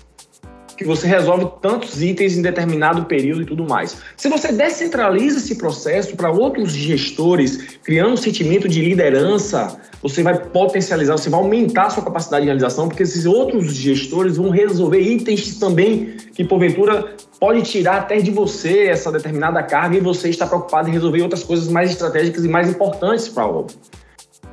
que 0.83 0.89
você 0.89 1.07
resolve 1.07 1.47
tantos 1.61 2.03
itens 2.03 2.37
em 2.37 2.43
determinado 2.43 3.05
período 3.05 3.43
e 3.43 3.47
tudo 3.47 3.65
mais. 3.65 3.97
Se 4.17 4.29
você 4.29 4.53
descentraliza 4.53 5.39
esse 5.39 5.55
processo 5.55 6.17
para 6.17 6.31
outros 6.31 6.73
gestores, 6.73 7.79
criando 7.83 8.13
um 8.13 8.17
sentimento 8.17 8.69
de 8.69 8.83
liderança, 8.83 9.81
você 10.03 10.23
vai 10.23 10.39
potencializar, 10.39 11.17
você 11.17 11.31
vai 11.31 11.41
aumentar 11.41 11.87
a 11.87 11.91
sua 11.91 12.03
capacidade 12.03 12.43
de 12.43 12.47
realização, 12.47 12.89
porque 12.89 13.03
esses 13.03 13.25
outros 13.25 13.75
gestores 13.75 14.37
vão 14.37 14.51
resolver 14.51 15.01
itens 15.01 15.59
também 15.59 16.17
que, 16.35 16.45
porventura, 16.45 17.15
pode 17.39 17.63
tirar 17.63 17.99
até 17.99 18.21
de 18.21 18.31
você 18.31 18.87
essa 18.87 19.11
determinada 19.11 19.63
carga 19.63 19.97
e 19.97 20.01
você 20.01 20.29
está 20.29 20.47
preocupado 20.47 20.89
em 20.89 20.93
resolver 20.93 21.23
outras 21.23 21.43
coisas 21.43 21.69
mais 21.69 21.91
estratégicas 21.91 22.45
e 22.45 22.49
mais 22.49 22.69
importantes 22.69 23.29
para 23.29 23.45
a 23.45 23.49
obra. 23.49 23.75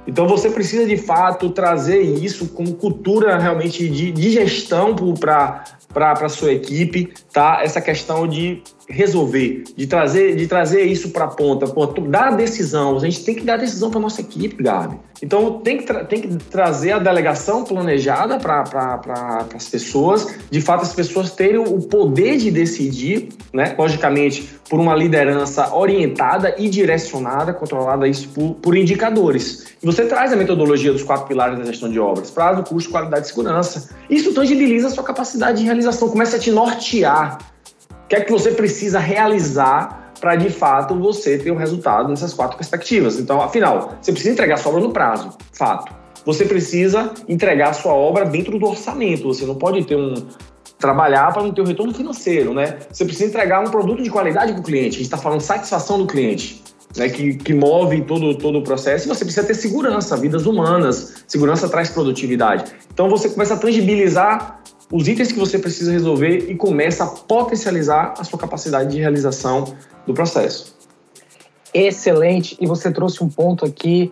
Então 0.07 0.27
você 0.27 0.49
precisa 0.49 0.87
de 0.87 0.97
fato 0.97 1.51
trazer 1.51 2.01
isso 2.01 2.47
como 2.49 2.73
cultura 2.73 3.37
realmente 3.37 3.87
de, 3.87 4.11
de 4.11 4.31
gestão 4.31 4.95
para 5.19 5.63
para 5.93 6.11
a 6.11 6.29
sua 6.29 6.53
equipe, 6.53 7.13
tá? 7.33 7.61
Essa 7.63 7.81
questão 7.81 8.27
de 8.27 8.61
resolver, 8.89 9.63
de 9.75 9.85
trazer, 9.85 10.35
de 10.35 10.47
trazer 10.47 10.81
isso 10.83 11.11
para 11.11 11.25
a 11.25 11.27
ponta, 11.27 11.67
pô, 11.67 11.85
dar 11.85 12.29
a 12.29 12.35
decisão. 12.35 12.97
A 12.97 12.99
gente 12.99 13.23
tem 13.23 13.35
que 13.35 13.43
dar 13.43 13.53
a 13.53 13.57
decisão 13.57 13.91
para 13.91 13.99
nossa 13.99 14.19
equipe, 14.19 14.63
Gabi. 14.63 14.97
Então 15.21 15.59
tem 15.59 15.77
que, 15.77 15.93
tem 16.05 16.21
que 16.21 16.27
trazer 16.49 16.93
a 16.93 16.99
delegação 16.99 17.63
planejada 17.63 18.39
para 18.39 18.63
pra, 18.63 19.45
as 19.53 19.67
pessoas, 19.67 20.35
de 20.49 20.61
fato 20.61 20.81
as 20.81 20.93
pessoas 20.93 21.31
terem 21.31 21.59
o 21.59 21.81
poder 21.81 22.37
de 22.37 22.49
decidir, 22.49 23.29
né? 23.53 23.75
Logicamente, 23.77 24.49
por 24.69 24.79
uma 24.79 24.95
liderança 24.95 25.75
orientada 25.75 26.55
e 26.57 26.69
direcionada, 26.69 27.53
controlada 27.53 28.07
isso 28.07 28.29
por, 28.29 28.55
por 28.55 28.75
indicadores. 28.75 29.67
E 29.83 29.85
você 29.85 30.05
traz 30.05 30.33
a 30.33 30.35
metodologia 30.35 30.91
dos 30.91 31.03
quatro 31.03 31.27
pilares 31.27 31.59
da 31.59 31.65
gestão 31.65 31.89
de 31.89 31.99
obras: 31.99 32.31
prazo, 32.31 32.63
custo, 32.63 32.89
qualidade 32.89 33.25
e 33.25 33.29
segurança. 33.29 33.89
Isso 34.09 34.33
tangibiliza 34.33 34.87
a 34.87 34.91
sua 34.91 35.03
capacidade 35.03 35.59
de 35.59 35.65
realização, 35.65 36.09
começa 36.09 36.37
a 36.37 36.39
te 36.39 36.49
nortear. 36.49 37.37
O 38.09 38.09
que 38.09 38.15
é 38.15 38.21
que 38.21 38.31
você 38.31 38.49
precisa 38.49 38.97
realizar 38.97 40.11
para 40.19 40.35
de 40.35 40.49
fato 40.49 40.95
você 40.95 41.37
ter 41.37 41.51
um 41.51 41.55
resultado 41.55 42.09
nessas 42.09 42.33
quatro 42.33 42.57
perspectivas? 42.57 43.19
Então, 43.19 43.39
afinal, 43.39 43.99
você 44.01 44.11
precisa 44.11 44.33
entregar 44.33 44.57
sua 44.57 44.71
obra 44.71 44.81
no 44.81 44.91
prazo, 44.91 45.37
fato. 45.53 45.93
Você 46.25 46.43
precisa 46.43 47.13
entregar 47.27 47.71
sua 47.73 47.93
obra 47.93 48.25
dentro 48.25 48.57
do 48.57 48.65
orçamento. 48.65 49.27
Você 49.31 49.45
não 49.45 49.53
pode 49.53 49.85
ter 49.85 49.95
um, 49.95 50.15
trabalhar 50.79 51.31
para 51.31 51.43
não 51.43 51.51
ter 51.51 51.61
o 51.61 51.65
um 51.65 51.67
retorno 51.67 51.93
financeiro, 51.93 52.51
né? 52.51 52.79
Você 52.91 53.05
precisa 53.05 53.29
entregar 53.29 53.61
um 53.61 53.69
produto 53.69 54.01
de 54.01 54.09
qualidade 54.09 54.53
para 54.53 54.61
o 54.61 54.63
cliente. 54.63 54.95
A 54.95 54.97
gente 54.97 55.01
está 55.03 55.17
falando 55.19 55.41
satisfação 55.41 55.99
do 55.99 56.07
cliente 56.07 56.63
né, 56.97 57.09
que, 57.09 57.35
que 57.35 57.53
move 57.53 58.01
todo, 58.01 58.35
todo 58.39 58.57
o 58.57 58.63
processo, 58.63 59.05
e 59.05 59.07
você 59.07 59.23
precisa 59.23 59.45
ter 59.45 59.53
segurança, 59.53 60.17
vidas 60.17 60.47
humanas. 60.47 61.23
Segurança 61.27 61.69
traz 61.69 61.91
produtividade. 61.91 62.71
Então 62.91 63.07
você 63.07 63.29
começa 63.29 63.53
a 63.53 63.57
tangibilizar 63.57 64.59
os 64.91 65.07
itens 65.07 65.31
que 65.31 65.39
você 65.39 65.59
precisa 65.59 65.91
resolver 65.91 66.49
e 66.49 66.55
começa 66.55 67.03
a 67.03 67.07
potencializar 67.07 68.15
a 68.17 68.23
sua 68.23 68.39
capacidade 68.39 68.91
de 68.91 68.99
realização 68.99 69.75
do 70.05 70.13
processo. 70.13 70.75
Excelente, 71.73 72.57
e 72.59 72.65
você 72.65 72.91
trouxe 72.91 73.23
um 73.23 73.29
ponto 73.29 73.63
aqui 73.63 74.11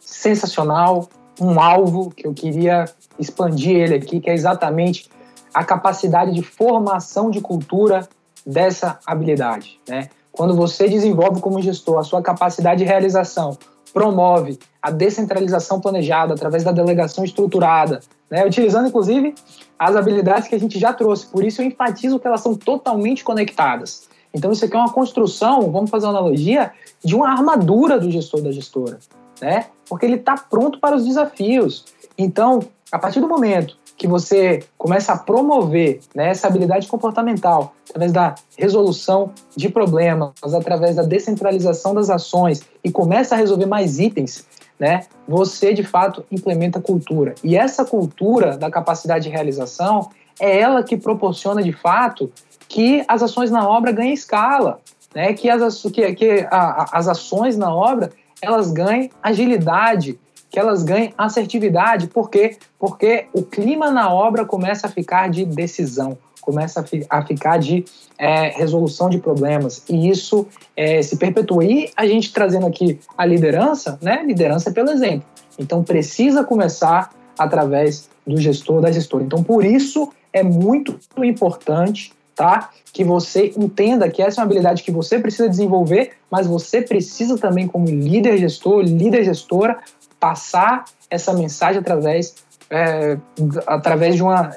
sensacional, 0.00 1.08
um 1.40 1.60
alvo 1.60 2.10
que 2.10 2.26
eu 2.26 2.34
queria 2.34 2.86
expandir 3.18 3.76
ele 3.76 3.94
aqui, 3.94 4.20
que 4.20 4.28
é 4.28 4.34
exatamente 4.34 5.08
a 5.54 5.64
capacidade 5.64 6.32
de 6.32 6.42
formação 6.42 7.30
de 7.30 7.40
cultura 7.40 8.08
dessa 8.44 8.98
habilidade, 9.06 9.78
né? 9.88 10.08
Quando 10.32 10.54
você 10.54 10.88
desenvolve 10.88 11.40
como 11.40 11.60
gestor 11.60 11.98
a 11.98 12.04
sua 12.04 12.22
capacidade 12.22 12.78
de 12.78 12.84
realização, 12.84 13.58
promove 13.92 14.58
a 14.80 14.90
descentralização 14.90 15.80
planejada 15.80 16.34
através 16.34 16.64
da 16.64 16.72
delegação 16.72 17.24
estruturada, 17.24 18.00
né, 18.30 18.46
utilizando 18.46 18.88
inclusive 18.88 19.34
as 19.78 19.96
habilidades 19.96 20.48
que 20.48 20.54
a 20.54 20.60
gente 20.60 20.78
já 20.78 20.92
trouxe. 20.92 21.26
Por 21.26 21.44
isso 21.44 21.60
eu 21.60 21.66
enfatizo 21.66 22.18
que 22.18 22.26
elas 22.26 22.40
são 22.40 22.54
totalmente 22.54 23.24
conectadas. 23.24 24.08
Então 24.32 24.52
isso 24.52 24.64
aqui 24.64 24.76
é 24.76 24.78
uma 24.78 24.92
construção, 24.92 25.70
vamos 25.72 25.90
fazer 25.90 26.06
uma 26.06 26.12
analogia, 26.12 26.72
de 27.04 27.14
uma 27.16 27.30
armadura 27.30 27.98
do 27.98 28.10
gestor 28.10 28.42
da 28.42 28.52
gestora, 28.52 28.98
né? 29.40 29.66
Porque 29.88 30.06
ele 30.06 30.16
está 30.16 30.36
pronto 30.36 30.78
para 30.78 30.94
os 30.94 31.04
desafios. 31.04 31.84
Então, 32.16 32.60
a 32.92 32.98
partir 32.98 33.20
do 33.20 33.28
momento 33.28 33.76
que 33.96 34.06
você 34.06 34.62
começa 34.78 35.12
a 35.12 35.18
promover 35.18 36.00
né, 36.14 36.30
essa 36.30 36.46
habilidade 36.46 36.86
comportamental 36.88 37.74
através 37.90 38.12
da 38.12 38.34
resolução 38.56 39.32
de 39.54 39.68
problemas, 39.68 40.32
através 40.54 40.96
da 40.96 41.02
descentralização 41.02 41.92
das 41.92 42.08
ações 42.08 42.62
e 42.82 42.90
começa 42.90 43.34
a 43.34 43.38
resolver 43.38 43.66
mais 43.66 43.98
itens, 43.98 44.46
né, 44.80 45.02
você 45.28 45.74
de 45.74 45.84
fato 45.84 46.24
implementa 46.32 46.80
cultura. 46.80 47.34
E 47.44 47.54
essa 47.56 47.84
cultura 47.84 48.56
da 48.56 48.70
capacidade 48.70 49.24
de 49.24 49.30
realização 49.30 50.08
é 50.40 50.58
ela 50.58 50.82
que 50.82 50.96
proporciona 50.96 51.62
de 51.62 51.72
fato 51.72 52.32
que 52.66 53.04
as 53.06 53.22
ações 53.22 53.50
na 53.50 53.68
obra 53.68 53.92
ganhem 53.92 54.14
escala, 54.14 54.80
né, 55.14 55.34
que, 55.34 55.50
as, 55.50 55.82
que, 55.82 56.14
que 56.14 56.46
a, 56.50 56.98
as 56.98 57.06
ações 57.06 57.58
na 57.58 57.74
obra 57.74 58.10
elas 58.40 58.72
ganhem 58.72 59.10
agilidade, 59.22 60.18
que 60.48 60.58
elas 60.58 60.82
ganhem 60.82 61.12
assertividade. 61.18 62.06
Por 62.06 62.30
quê? 62.30 62.56
Porque 62.78 63.26
o 63.34 63.42
clima 63.42 63.90
na 63.90 64.10
obra 64.10 64.46
começa 64.46 64.86
a 64.86 64.90
ficar 64.90 65.28
de 65.28 65.44
decisão, 65.44 66.16
começa 66.40 66.80
a, 66.80 66.82
fi 66.82 67.06
a 67.08 67.24
ficar 67.24 67.58
de 67.58 67.84
é, 68.18 68.48
resolução 68.48 69.08
de 69.08 69.18
problemas. 69.18 69.84
E 69.88 70.08
isso 70.08 70.46
é, 70.76 71.02
se 71.02 71.16
perpetua. 71.16 71.64
E 71.64 71.90
a 71.96 72.06
gente 72.06 72.32
trazendo 72.32 72.66
aqui 72.66 72.98
a 73.16 73.24
liderança, 73.24 73.98
né? 74.02 74.22
Liderança 74.24 74.70
é 74.70 74.72
pelo 74.72 74.90
exemplo. 74.90 75.26
Então 75.58 75.82
precisa 75.82 76.44
começar 76.44 77.10
através 77.38 78.08
do 78.26 78.36
gestor, 78.38 78.80
da 78.80 78.90
gestora. 78.90 79.24
Então 79.24 79.42
por 79.42 79.64
isso 79.64 80.12
é 80.32 80.42
muito 80.42 80.98
importante 81.18 82.12
tá? 82.40 82.70
Que 82.90 83.04
você 83.04 83.52
entenda 83.54 84.08
que 84.08 84.22
essa 84.22 84.40
é 84.40 84.42
uma 84.42 84.46
habilidade 84.46 84.82
que 84.82 84.90
você 84.90 85.18
precisa 85.18 85.46
desenvolver, 85.46 86.12
mas 86.30 86.46
você 86.46 86.80
precisa 86.80 87.36
também, 87.36 87.68
como 87.68 87.84
líder 87.84 88.38
gestor, 88.38 88.80
líder 88.80 89.24
gestora, 89.24 89.78
passar 90.18 90.86
essa 91.10 91.34
mensagem 91.34 91.80
através, 91.80 92.36
é, 92.70 93.18
através 93.66 94.16
de, 94.16 94.22
uma, 94.22 94.56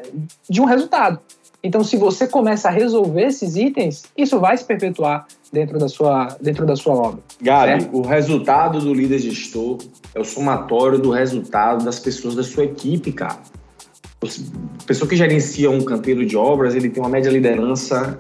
de 0.50 0.62
um 0.62 0.66
resultado. 0.66 1.20
Então, 1.66 1.82
se 1.82 1.96
você 1.96 2.28
começa 2.28 2.68
a 2.68 2.72
resolver 2.72 3.22
esses 3.22 3.56
itens, 3.56 4.04
isso 4.18 4.38
vai 4.38 4.58
se 4.58 4.66
perpetuar 4.66 5.26
dentro 5.52 5.80
da 5.80 5.88
sua, 5.88 6.36
dentro 6.42 6.66
da 6.66 6.76
sua 6.76 6.94
obra. 6.94 7.22
Gabi, 7.42 7.84
certo? 7.84 7.98
o 7.98 8.02
resultado 8.02 8.80
do 8.82 8.94
líder 8.94 9.20
gestor 9.20 9.78
é 10.14 10.20
o 10.20 10.26
somatório 10.26 11.00
do 11.00 11.10
resultado 11.10 11.86
das 11.86 12.00
pessoas 12.00 12.36
da 12.36 12.44
sua 12.44 12.66
equipe, 12.66 13.14
cara. 13.14 13.40
A 14.22 14.84
pessoa 14.86 15.08
que 15.08 15.16
gerencia 15.16 15.72
um 15.72 15.82
canteiro 15.82 16.26
de 16.26 16.36
obras, 16.36 16.76
ele 16.76 16.90
tem 16.90 17.02
uma 17.02 17.10
média 17.10 17.30
liderança 17.30 18.20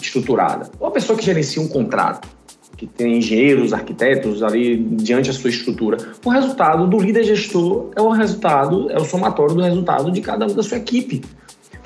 estruturada. 0.00 0.68
Ou 0.80 0.88
a 0.88 0.90
pessoa 0.90 1.16
que 1.16 1.24
gerencia 1.24 1.62
um 1.62 1.68
contrato, 1.68 2.28
que 2.76 2.86
tem 2.88 3.18
engenheiros, 3.18 3.72
arquitetos 3.72 4.42
ali 4.42 4.76
diante 4.76 5.28
da 5.28 5.32
sua 5.32 5.50
estrutura. 5.50 5.98
O 6.24 6.30
resultado 6.30 6.88
do 6.88 6.98
líder 6.98 7.22
gestor 7.22 7.90
é 7.94 8.02
o 8.02 8.10
resultado, 8.10 8.90
é 8.90 8.96
o 8.96 9.04
somatório 9.04 9.54
do 9.54 9.62
resultado 9.62 10.10
de 10.10 10.20
cada 10.20 10.46
um 10.46 10.54
da 10.54 10.64
sua 10.64 10.78
equipe. 10.78 11.22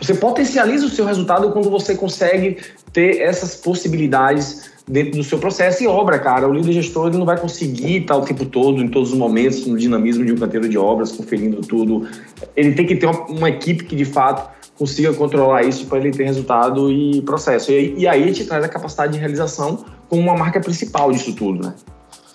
Você 0.00 0.14
potencializa 0.14 0.86
o 0.86 0.90
seu 0.90 1.06
resultado 1.06 1.50
quando 1.52 1.70
você 1.70 1.94
consegue 1.94 2.58
ter 2.92 3.20
essas 3.20 3.54
possibilidades 3.54 4.70
dentro 4.88 5.16
do 5.16 5.24
seu 5.24 5.38
processo 5.38 5.82
e 5.82 5.86
obra, 5.86 6.18
cara. 6.18 6.48
O 6.48 6.52
líder 6.52 6.72
gestor 6.72 7.08
ele 7.08 7.18
não 7.18 7.26
vai 7.26 7.38
conseguir 7.38 7.98
estar 7.98 8.16
o 8.16 8.22
tempo 8.22 8.44
todo, 8.44 8.82
em 8.82 8.88
todos 8.88 9.12
os 9.12 9.18
momentos, 9.18 9.66
no 9.66 9.76
dinamismo 9.76 10.24
de 10.24 10.32
um 10.32 10.36
canteiro 10.36 10.68
de 10.68 10.78
obras, 10.78 11.12
conferindo 11.12 11.60
tudo. 11.60 12.06
Ele 12.54 12.72
tem 12.72 12.86
que 12.86 12.94
ter 12.96 13.06
uma, 13.06 13.24
uma 13.26 13.48
equipe 13.48 13.84
que, 13.84 13.96
de 13.96 14.04
fato, 14.04 14.48
consiga 14.78 15.12
controlar 15.12 15.62
isso 15.62 15.86
para 15.86 15.98
ele 15.98 16.10
ter 16.10 16.24
resultado 16.24 16.90
e 16.90 17.22
processo. 17.22 17.72
E, 17.72 17.94
e 17.98 18.06
aí 18.06 18.24
gente 18.24 18.44
traz 18.44 18.64
a 18.64 18.68
capacidade 18.68 19.14
de 19.14 19.18
realização 19.18 19.84
como 20.08 20.22
uma 20.22 20.36
marca 20.36 20.60
principal 20.60 21.10
disso 21.10 21.34
tudo, 21.34 21.66
né? 21.66 21.74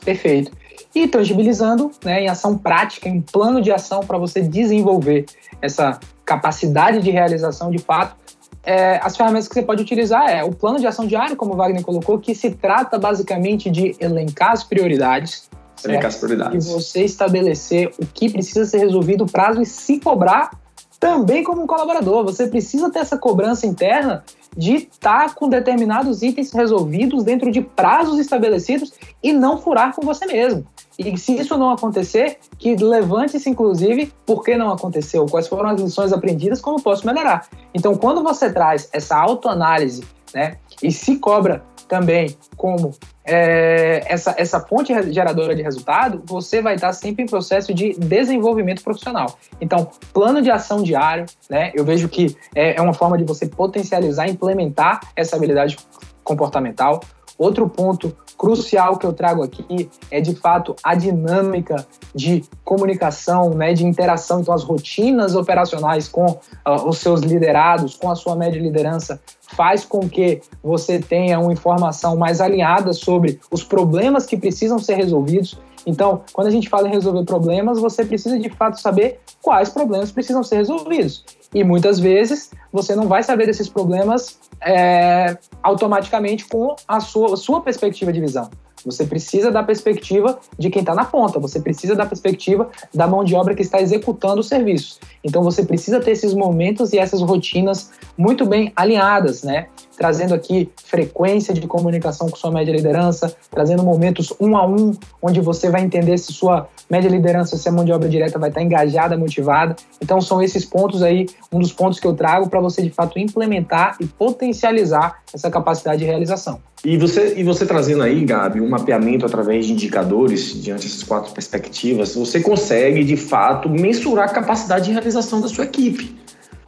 Perfeito. 0.04 0.52
E 0.94 1.08
tangibilizando 1.08 1.92
né, 2.04 2.24
em 2.24 2.28
ação 2.28 2.58
prática, 2.58 3.08
em 3.08 3.22
plano 3.22 3.62
de 3.62 3.72
ação 3.72 4.02
para 4.02 4.18
você 4.18 4.42
desenvolver 4.42 5.26
essa 5.62 6.00
capacidade 6.32 7.02
de 7.02 7.12
realização 7.12 7.70
de 7.70 7.80
fato, 7.80 8.16
é, 8.64 9.00
as 9.04 9.18
ferramentas 9.18 9.48
que 9.48 9.54
você 9.54 9.64
pode 9.64 9.82
utilizar 9.82 10.30
é 10.30 10.44
o 10.44 10.52
plano 10.52 10.80
de 10.80 10.88
ação 10.88 11.06
diário, 11.06 11.36
como 11.36 11.54
o 11.54 11.58
Wagner 11.58 11.84
colocou, 11.84 12.20
que 12.20 12.34
se 12.36 12.52
trata 12.52 12.98
basicamente 12.98 13.70
de 13.70 13.96
elencar 14.00 14.52
as 14.52 14.64
prioridades. 14.64 15.50
Elencar 15.84 16.08
as 16.08 16.16
prioridades. 16.16 16.68
E 16.68 16.72
você 16.72 17.04
estabelecer 17.04 17.92
o 18.00 18.06
que 18.06 18.30
precisa 18.30 18.66
ser 18.66 18.80
resolvido, 18.80 19.24
o 19.24 19.32
prazo 19.32 19.62
e 19.62 19.66
se 19.66 20.00
cobrar 20.00 20.52
também 21.00 21.44
como 21.44 21.64
um 21.64 21.68
colaborador. 21.68 22.24
Você 22.24 22.48
precisa 22.48 22.92
ter 22.92 23.00
essa 23.00 23.18
cobrança 23.18 23.66
interna 23.66 24.24
de 24.56 24.76
estar 24.76 25.28
tá 25.28 25.34
com 25.34 25.50
determinados 25.50 26.22
itens 26.22 26.54
resolvidos 26.54 27.24
dentro 27.24 27.52
de 27.52 27.62
prazos 27.62 28.20
estabelecidos 28.20 28.94
e 29.24 29.34
não 29.34 29.58
furar 29.58 29.96
com 29.96 30.06
você 30.06 30.26
mesmo. 30.28 30.66
E 30.98 31.18
se 31.18 31.38
isso 31.38 31.58
não 31.58 31.72
acontecer, 31.72 32.38
que 32.58 32.76
levante-se, 32.76 33.50
inclusive, 33.50 34.14
por 34.26 34.44
que 34.44 34.56
não 34.56 34.72
aconteceu, 34.72 35.26
quais 35.26 35.48
foram 35.48 35.70
as 35.70 35.82
lições 35.82 36.14
aprendidas, 36.14 36.62
como 36.62 36.82
posso 36.82 37.06
melhorar. 37.06 37.48
Então, 37.74 37.96
quando 37.96 38.22
você 38.22 38.52
traz 38.52 38.90
essa 38.94 39.18
autoanálise 39.18 40.04
né, 40.34 40.58
e 40.82 40.92
se 40.92 41.18
cobra 41.18 41.64
também 41.88 42.38
como 42.56 42.92
é, 43.26 44.02
essa, 44.08 44.34
essa 44.38 44.62
fonte 44.62 44.94
geradora 45.12 45.54
de 45.54 45.62
resultado, 45.62 46.24
você 46.26 46.62
vai 46.62 46.76
estar 46.76 46.94
sempre 46.94 47.24
em 47.24 47.26
processo 47.26 47.74
de 47.74 47.94
desenvolvimento 48.00 48.82
profissional. 48.82 49.38
Então, 49.60 49.90
plano 50.14 50.42
de 50.42 50.50
ação 50.50 50.82
diário, 50.82 51.26
né? 51.50 51.72
Eu 51.76 51.84
vejo 51.84 52.08
que 52.08 52.36
é, 52.56 52.78
é 52.78 52.82
uma 52.82 52.94
forma 52.94 53.18
de 53.18 53.26
você 53.26 53.46
potencializar, 53.46 54.28
implementar 54.30 55.02
essa 55.18 55.36
habilidade 55.36 55.78
comportamental. 56.24 57.02
Outro 57.42 57.68
ponto 57.68 58.16
crucial 58.38 59.00
que 59.00 59.06
eu 59.06 59.12
trago 59.12 59.42
aqui 59.42 59.90
é 60.12 60.22
de 60.22 60.36
fato 60.36 60.76
a 60.84 60.94
dinâmica 60.94 61.88
de 62.14 62.44
comunicação, 62.64 63.50
né, 63.56 63.74
de 63.74 63.84
interação, 63.84 64.42
então 64.42 64.54
as 64.54 64.62
rotinas 64.62 65.36
operacionais 65.36 66.08
com 66.08 66.26
uh, 66.28 66.88
os 66.88 67.00
seus 67.00 67.22
liderados, 67.22 67.96
com 67.96 68.12
a 68.12 68.16
sua 68.16 68.36
média 68.36 68.62
liderança, 68.62 69.20
faz 69.54 69.84
com 69.84 70.08
que 70.08 70.40
você 70.64 71.00
tenha 71.00 71.40
uma 71.40 71.52
informação 71.52 72.16
mais 72.16 72.40
alinhada 72.40 72.94
sobre 72.94 73.40
os 73.50 73.64
problemas 73.64 74.28
que 74.28 74.38
precisam 74.38 74.78
ser 74.78 74.94
resolvidos. 74.94 75.58
Então, 75.84 76.22
quando 76.34 76.46
a 76.46 76.52
gente 76.52 76.70
fala 76.70 76.88
em 76.88 76.92
resolver 76.92 77.26
problemas, 77.26 77.80
você 77.80 78.06
precisa 78.06 78.38
de 78.38 78.52
fato 78.52 78.80
saber 78.80 79.20
quais 79.42 79.70
problemas 79.70 80.12
precisam 80.12 80.44
ser 80.44 80.58
resolvidos. 80.58 81.26
E 81.54 81.64
muitas 81.64 82.00
vezes 82.00 82.52
você 82.72 82.96
não 82.96 83.08
vai 83.08 83.24
saber 83.24 83.46
desses 83.46 83.68
problemas 83.68 84.40
é, 84.62 85.38
automaticamente 85.62 86.46
com 86.46 86.76
a 86.88 87.00
sua, 87.00 87.36
sua 87.36 87.62
perspectiva 87.62 88.12
de 88.14 88.22
visão. 88.22 88.50
Você 88.86 89.06
precisa 89.06 89.52
da 89.52 89.62
perspectiva 89.62 90.40
de 90.58 90.70
quem 90.70 90.82
está 90.82 90.96
na 90.96 91.06
ponta, 91.06 91.40
você 91.40 91.60
precisa 91.60 91.96
da 91.96 92.06
perspectiva 92.06 92.70
da 92.94 93.06
mão 93.08 93.24
de 93.24 93.36
obra 93.36 93.54
que 93.54 93.62
está 93.62 93.80
executando 93.80 94.42
os 94.42 94.48
serviços. 94.48 95.00
Então 95.24 95.44
você 95.44 95.64
precisa 95.64 96.00
ter 96.00 96.12
esses 96.12 96.34
momentos 96.34 96.94
e 96.94 96.98
essas 96.98 97.22
rotinas 97.22 97.92
muito 98.18 98.46
bem 98.46 98.72
alinhadas, 98.76 99.44
né? 99.44 99.68
Trazendo 100.02 100.34
aqui 100.34 100.68
frequência 100.84 101.54
de 101.54 101.68
comunicação 101.68 102.28
com 102.28 102.36
sua 102.36 102.50
média 102.50 102.72
liderança, 102.72 103.32
trazendo 103.52 103.84
momentos 103.84 104.34
um 104.40 104.58
a 104.58 104.66
um, 104.66 104.96
onde 105.22 105.40
você 105.40 105.70
vai 105.70 105.84
entender 105.84 106.18
se 106.18 106.34
sua 106.34 106.68
média 106.90 107.08
liderança, 107.08 107.56
se 107.56 107.70
a 107.70 107.72
mão 107.72 107.86
de 107.86 107.92
obra 107.92 108.10
direta 108.10 108.40
vai 108.40 108.50
estar 108.50 108.64
engajada, 108.64 109.16
motivada. 109.16 109.76
Então 110.02 110.20
são 110.20 110.42
esses 110.42 110.66
pontos 110.66 111.04
aí, 111.04 111.28
um 111.54 111.60
dos 111.60 111.72
pontos 111.72 112.00
que 112.00 112.08
eu 112.08 112.16
trago 112.16 112.50
para 112.50 112.60
você 112.60 112.82
de 112.82 112.90
fato 112.90 113.20
implementar 113.20 113.96
e 114.00 114.08
potencializar 114.08 115.20
essa 115.32 115.52
capacidade 115.52 116.00
de 116.00 116.06
realização. 116.06 116.60
E 116.84 116.98
você, 116.98 117.36
e 117.38 117.44
você 117.44 117.64
trazendo 117.64 118.02
aí, 118.02 118.26
Gabi, 118.26 118.60
um 118.60 118.68
mapeamento 118.68 119.24
através 119.24 119.68
de 119.68 119.74
indicadores, 119.74 120.60
diante 120.64 120.88
dessas 120.88 121.04
quatro 121.04 121.32
perspectivas, 121.32 122.16
você 122.16 122.40
consegue, 122.40 123.04
de 123.04 123.16
fato, 123.16 123.70
mensurar 123.70 124.30
a 124.30 124.34
capacidade 124.34 124.86
de 124.86 124.92
realização 124.94 125.40
da 125.40 125.48
sua 125.48 125.66
equipe. 125.66 126.20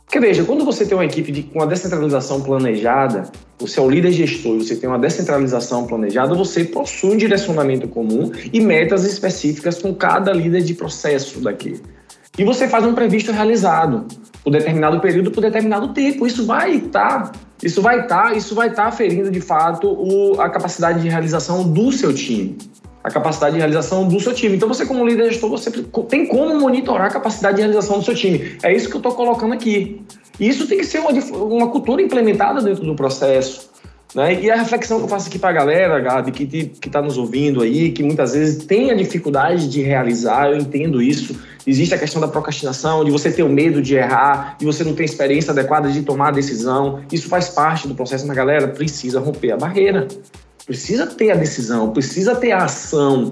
Porque 0.06 0.20
veja, 0.20 0.44
quando 0.44 0.64
você 0.64 0.86
tem 0.86 0.96
uma 0.96 1.06
equipe 1.06 1.32
de, 1.32 1.44
com 1.44 1.60
uma 1.60 1.68
descentralização 1.68 2.42
planejada, 2.42 3.32
você 3.58 3.80
é 3.80 3.84
o 3.84 3.90
líder 3.90 4.12
gestor 4.12 4.58
você 4.58 4.76
tem 4.76 4.90
uma 4.90 5.00
descentralização 5.00 5.88
planejada, 5.88 6.36
você 6.36 6.64
possui 6.64 7.14
um 7.14 7.18
direcionamento 7.18 7.88
comum 7.88 8.32
e 8.52 8.60
metas 8.62 9.06
específicas 9.06 9.82
com 9.82 9.94
cada 9.94 10.32
líder 10.32 10.62
de 10.62 10.74
processo 10.74 11.40
daqui. 11.40 11.82
E 12.38 12.44
você 12.44 12.68
faz 12.68 12.86
um 12.86 12.94
previsto 12.94 13.32
realizado 13.32 14.06
por 14.44 14.52
determinado 14.52 15.00
período, 15.00 15.32
por 15.32 15.42
determinado 15.42 15.94
tempo. 15.94 16.28
Isso 16.28 16.46
vai 16.46 16.76
estar, 16.76 17.32
tá, 17.32 17.40
isso 17.64 17.82
vai 17.82 18.02
estar, 18.02 18.24
tá, 18.30 18.34
isso 18.34 18.56
vai 18.56 18.70
estar 18.70 18.86
tá 18.86 18.92
ferindo 18.92 19.32
de 19.32 19.40
fato 19.40 19.88
o, 19.88 20.42
a 20.42 20.50
capacidade 20.50 21.02
de 21.02 21.10
realização 21.10 21.68
do 21.72 21.92
seu 21.92 22.14
time. 22.14 22.58
A 23.04 23.12
capacidade 23.12 23.54
de 23.54 23.60
realização 23.60 24.08
do 24.08 24.20
seu 24.20 24.34
time. 24.34 24.56
Então, 24.56 24.68
você, 24.68 24.86
como 24.86 25.06
líder 25.06 25.32
gestor, 25.32 25.50
você 25.50 25.70
tem 26.08 26.26
como 26.26 26.58
monitorar 26.58 27.08
a 27.08 27.12
capacidade 27.12 27.58
de 27.58 27.62
realização 27.62 28.00
do 28.00 28.06
seu 28.06 28.16
time. 28.16 28.58
É 28.64 28.74
isso 28.74 28.90
que 28.90 28.96
eu 28.96 29.00
estou 29.00 29.14
colocando 29.14 29.54
aqui. 29.54 30.02
E 30.40 30.48
isso 30.48 30.68
tem 30.68 30.78
que 30.78 30.86
ser 30.86 31.00
uma, 31.00 31.12
uma 31.12 31.68
cultura 31.68 32.02
implementada 32.02 32.62
dentro 32.62 32.86
do 32.86 32.96
processo. 32.96 33.74
Né? 34.16 34.42
E 34.44 34.52
a 34.52 34.56
reflexão 34.56 35.00
que 35.00 35.06
eu 35.06 35.10
faço 35.10 35.28
aqui 35.28 35.40
para 35.40 35.50
a 35.50 35.54
galera, 35.54 36.00
Gabi, 36.00 36.32
que 36.32 36.88
está 36.88 37.02
nos 37.02 37.18
ouvindo 37.18 37.64
aí, 37.64 37.92
que 37.92 38.04
muitas 38.04 38.34
vezes 38.34 38.64
tem 38.66 38.92
a 38.92 38.94
dificuldade 38.94 39.68
de 39.68 39.82
realizar, 39.82 40.52
eu 40.52 40.58
entendo 40.58 41.02
isso. 41.02 41.36
Existe 41.66 41.96
a 41.96 41.98
questão 41.98 42.22
da 42.22 42.28
procrastinação, 42.28 43.04
de 43.04 43.10
você 43.10 43.32
ter 43.32 43.42
o 43.42 43.50
medo 43.50 43.82
de 43.82 43.96
errar, 43.96 44.56
de 44.60 44.66
você 44.66 44.84
não 44.84 44.94
ter 44.94 45.06
experiência 45.06 45.52
adequada 45.52 45.92
de 45.92 46.04
tomar 46.04 46.28
a 46.28 46.32
decisão. 46.32 47.02
Isso 47.12 47.28
faz 47.28 47.50
parte 47.50 47.88
do 47.88 47.96
processo, 47.96 48.28
mas 48.28 48.38
a 48.38 48.40
galera 48.40 48.68
precisa 48.68 49.20
romper 49.20 49.52
a 49.52 49.58
barreira. 49.58 50.08
Precisa 50.66 51.08
ter 51.08 51.32
a 51.32 51.36
decisão, 51.36 51.92
precisa 51.92 52.36
ter 52.36 52.52
a 52.52 52.64
ação, 52.64 53.32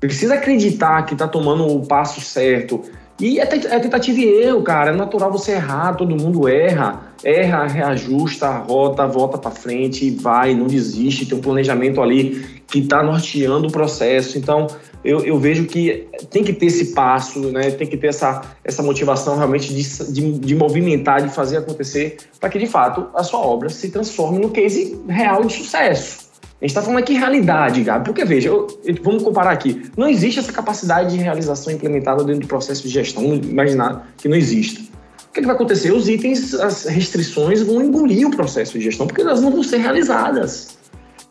precisa 0.00 0.34
acreditar 0.34 1.04
que 1.04 1.12
está 1.12 1.28
tomando 1.28 1.66
o 1.66 1.86
passo 1.86 2.20
certo. 2.20 2.82
E 3.20 3.38
é, 3.38 3.42
é 3.42 3.78
tentativa 3.78 4.18
e 4.18 4.42
erro, 4.42 4.62
cara. 4.62 4.90
É 4.90 4.96
natural 4.96 5.30
você 5.30 5.52
errar, 5.52 5.94
todo 5.94 6.16
mundo 6.16 6.48
erra. 6.48 7.12
Erra, 7.22 7.68
reajusta 7.68 8.50
rota, 8.50 9.06
volta 9.06 9.38
para 9.38 9.50
frente, 9.52 10.10
vai, 10.10 10.54
não 10.54 10.66
desiste. 10.66 11.26
Tem 11.26 11.38
um 11.38 11.40
planejamento 11.40 12.02
ali 12.02 12.62
que 12.66 12.80
está 12.80 13.02
norteando 13.02 13.68
o 13.68 13.70
processo. 13.70 14.38
Então, 14.38 14.66
eu, 15.04 15.20
eu, 15.20 15.38
vejo 15.38 15.66
que 15.66 16.08
tem 16.30 16.42
que 16.42 16.52
ter 16.52 16.66
esse 16.66 16.86
passo, 16.94 17.38
né? 17.52 17.70
tem 17.70 17.86
que 17.86 17.96
ter 17.96 18.08
essa, 18.08 18.42
essa 18.64 18.82
motivação 18.82 19.36
realmente 19.36 19.72
de, 19.72 20.12
de, 20.12 20.38
de 20.38 20.54
movimentar, 20.54 21.22
de 21.22 21.32
fazer 21.32 21.58
acontecer, 21.58 22.16
para 22.40 22.48
que 22.48 22.58
de 22.58 22.66
fato 22.66 23.08
a 23.14 23.22
sua 23.22 23.40
obra 23.40 23.68
se 23.68 23.90
transforme 23.90 24.38
no 24.38 24.50
case 24.50 25.00
real 25.08 25.44
de 25.44 25.52
sucesso. 25.52 26.21
A 26.62 26.64
gente 26.64 26.70
está 26.70 26.80
falando 26.80 27.00
aqui 27.00 27.14
realidade, 27.14 27.82
Gabi, 27.82 28.04
porque 28.04 28.24
veja, 28.24 28.48
eu, 28.48 28.68
eu, 28.84 28.94
vamos 29.02 29.24
comparar 29.24 29.50
aqui. 29.50 29.82
Não 29.96 30.08
existe 30.08 30.38
essa 30.38 30.52
capacidade 30.52 31.10
de 31.10 31.20
realização 31.20 31.72
implementada 31.72 32.22
dentro 32.22 32.42
do 32.42 32.46
processo 32.46 32.84
de 32.84 32.88
gestão. 32.88 33.34
Imaginar 33.34 34.06
que 34.16 34.28
não 34.28 34.36
existe. 34.36 34.92
O 35.28 35.32
que, 35.32 35.40
é 35.40 35.42
que 35.42 35.46
vai 35.46 35.56
acontecer? 35.56 35.90
Os 35.90 36.08
itens, 36.08 36.54
as 36.54 36.84
restrições 36.84 37.64
vão 37.64 37.82
engolir 37.82 38.28
o 38.28 38.30
processo 38.30 38.78
de 38.78 38.84
gestão, 38.84 39.08
porque 39.08 39.22
elas 39.22 39.42
não 39.42 39.50
vão 39.50 39.64
ser 39.64 39.78
realizadas. 39.78 40.78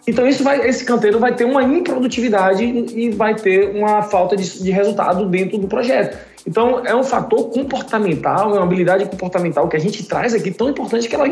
Então 0.05 0.27
isso 0.27 0.43
vai, 0.43 0.67
esse 0.67 0.83
canteiro 0.83 1.17
vai 1.17 1.33
ter 1.33 1.45
uma 1.45 1.63
improdutividade 1.63 2.65
e 2.65 3.09
vai 3.11 3.33
ter 3.33 3.73
uma 3.73 4.01
falta 4.01 4.35
de, 4.35 4.61
de 4.61 4.69
resultado 4.69 5.29
dentro 5.29 5.57
do 5.57 5.67
projeto. 5.67 6.17
Então 6.45 6.85
é 6.85 6.93
um 6.93 7.03
fator 7.03 7.49
comportamental, 7.51 8.49
é 8.49 8.57
uma 8.57 8.63
habilidade 8.63 9.05
comportamental 9.05 9.69
que 9.69 9.77
a 9.77 9.79
gente 9.79 10.03
traz 10.03 10.33
aqui 10.33 10.51
tão 10.51 10.69
importante 10.69 11.07
que 11.07 11.15
ela 11.15 11.31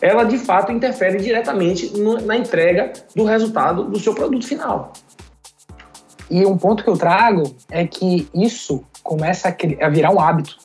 ela 0.00 0.24
de 0.24 0.38
fato 0.38 0.72
interfere 0.72 1.18
diretamente 1.18 1.96
no, 1.96 2.20
na 2.20 2.36
entrega 2.36 2.92
do 3.14 3.24
resultado 3.24 3.84
do 3.84 3.98
seu 3.98 4.14
produto 4.14 4.46
final. 4.46 4.92
E 6.30 6.44
um 6.44 6.56
ponto 6.58 6.84
que 6.84 6.90
eu 6.90 6.96
trago 6.96 7.54
é 7.70 7.86
que 7.86 8.28
isso 8.34 8.84
começa 9.02 9.48
a, 9.48 9.86
a 9.86 9.88
virar 9.88 10.10
um 10.10 10.20
hábito. 10.20 10.56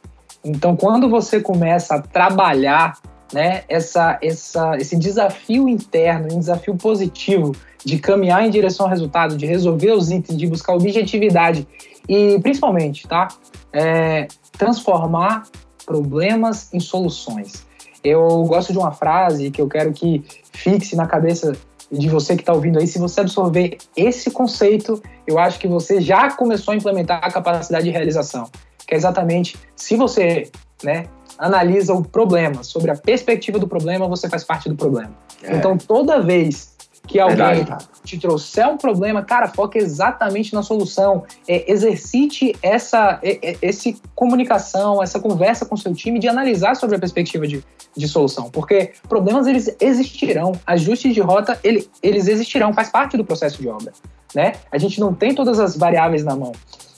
Então, 0.43 0.75
quando 0.75 1.09
você 1.09 1.39
começa 1.39 1.95
a 1.95 2.01
trabalhar 2.01 2.97
né, 3.33 3.63
essa, 3.69 4.19
essa, 4.21 4.75
esse 4.77 4.97
desafio 4.97 5.69
interno, 5.69 6.35
um 6.35 6.39
desafio 6.39 6.75
positivo 6.75 7.55
de 7.83 7.97
caminhar 7.97 8.45
em 8.45 8.49
direção 8.49 8.85
ao 8.85 8.89
resultado, 8.89 9.37
de 9.37 9.45
resolver 9.45 9.91
os 9.91 10.11
itens, 10.11 10.37
de 10.37 10.47
buscar 10.47 10.73
objetividade 10.73 11.67
e, 12.07 12.39
principalmente, 12.41 13.07
tá, 13.07 13.29
é, 13.71 14.27
transformar 14.51 15.43
problemas 15.85 16.73
em 16.73 16.79
soluções. 16.79 17.65
Eu 18.03 18.43
gosto 18.43 18.71
de 18.71 18.77
uma 18.77 18.91
frase 18.91 19.49
que 19.49 19.61
eu 19.61 19.67
quero 19.67 19.93
que 19.93 20.23
fixe 20.51 20.95
na 20.95 21.07
cabeça 21.07 21.55
de 21.91 22.09
você 22.09 22.35
que 22.35 22.41
está 22.41 22.53
ouvindo 22.53 22.79
aí. 22.79 22.87
Se 22.87 22.99
você 22.99 23.21
absorver 23.21 23.77
esse 23.95 24.31
conceito, 24.31 25.01
eu 25.27 25.37
acho 25.39 25.59
que 25.59 25.67
você 25.67 26.01
já 26.01 26.31
começou 26.31 26.73
a 26.73 26.77
implementar 26.77 27.23
a 27.23 27.31
capacidade 27.31 27.85
de 27.85 27.91
realização. 27.91 28.49
Que 28.85 28.95
é 28.95 28.97
exatamente 28.97 29.55
se 29.75 29.95
você 29.95 30.51
né, 30.83 31.05
analisa 31.37 31.93
o 31.93 32.03
problema, 32.03 32.63
sobre 32.63 32.91
a 32.91 32.95
perspectiva 32.95 33.57
do 33.57 33.67
problema, 33.67 34.07
você 34.07 34.29
faz 34.29 34.43
parte 34.43 34.69
do 34.69 34.75
problema. 34.75 35.11
É. 35.41 35.55
Então, 35.55 35.77
toda 35.77 36.21
vez 36.21 36.72
que 37.05 37.19
alguém 37.19 37.35
Verdade, 37.35 37.85
te 38.03 38.17
trouxer 38.17 38.67
um 38.67 38.77
problema, 38.77 39.21
cara, 39.21 39.47
foca 39.49 39.77
exatamente 39.77 40.53
na 40.53 40.63
solução. 40.63 41.23
É, 41.47 41.69
exercite 41.71 42.55
essa 42.61 43.19
é, 43.21 43.51
é, 43.51 43.57
esse 43.61 43.97
comunicação, 44.15 45.03
essa 45.03 45.19
conversa 45.19 45.65
com 45.65 45.75
seu 45.75 45.93
time 45.93 46.17
de 46.17 46.27
analisar 46.27 46.75
sobre 46.75 46.95
a 46.95 46.99
perspectiva 46.99 47.45
de, 47.45 47.63
de 47.95 48.07
solução. 48.07 48.49
Porque 48.49 48.93
problemas, 49.09 49.47
eles 49.47 49.75
existirão. 49.81 50.53
Ajustes 50.65 51.13
de 51.13 51.19
rota, 51.19 51.59
ele, 51.63 51.89
eles 52.01 52.27
existirão. 52.27 52.73
Faz 52.73 52.89
parte 52.89 53.17
do 53.17 53.25
processo 53.25 53.61
de 53.61 53.67
obra. 53.67 53.91
Né? 54.33 54.53
A 54.71 54.77
gente 54.77 54.99
não 54.99 55.13
tem 55.13 55.35
todas 55.35 55.59
as 55.59 55.75
variáveis 55.75 56.23
na 56.23 56.35
mão. 56.35 56.53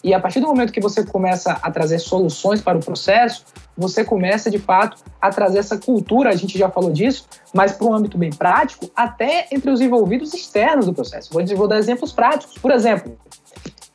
E 0.06 0.14
a 0.14 0.20
partir 0.20 0.40
do 0.40 0.46
momento 0.46 0.72
que 0.72 0.80
você 0.80 1.04
começa 1.04 1.58
a 1.64 1.72
trazer 1.72 1.98
soluções 1.98 2.62
para 2.62 2.78
o 2.78 2.80
processo, 2.80 3.44
você 3.76 4.06
começa 4.06 4.52
de 4.52 4.60
fato 4.60 5.04
a 5.20 5.32
trazer 5.32 5.58
essa 5.58 5.80
cultura, 5.80 6.30
a 6.30 6.36
gente 6.36 6.60
já 6.60 6.70
falou 6.70 6.92
disso, 6.92 7.28
mas 7.52 7.72
para 7.72 7.88
um 7.88 7.92
âmbito 7.92 8.16
bem 8.16 8.30
prático, 8.30 8.88
até 8.96 9.48
entre 9.52 9.72
os 9.72 9.82
envolvidos 9.82 10.32
externos 10.32 10.86
do 10.86 10.94
processo. 10.94 11.32
Vou, 11.34 11.68
dar 11.68 11.80
exemplos 11.80 12.14
práticos. 12.14 12.56
Por 12.60 12.70
exemplo, 12.70 13.18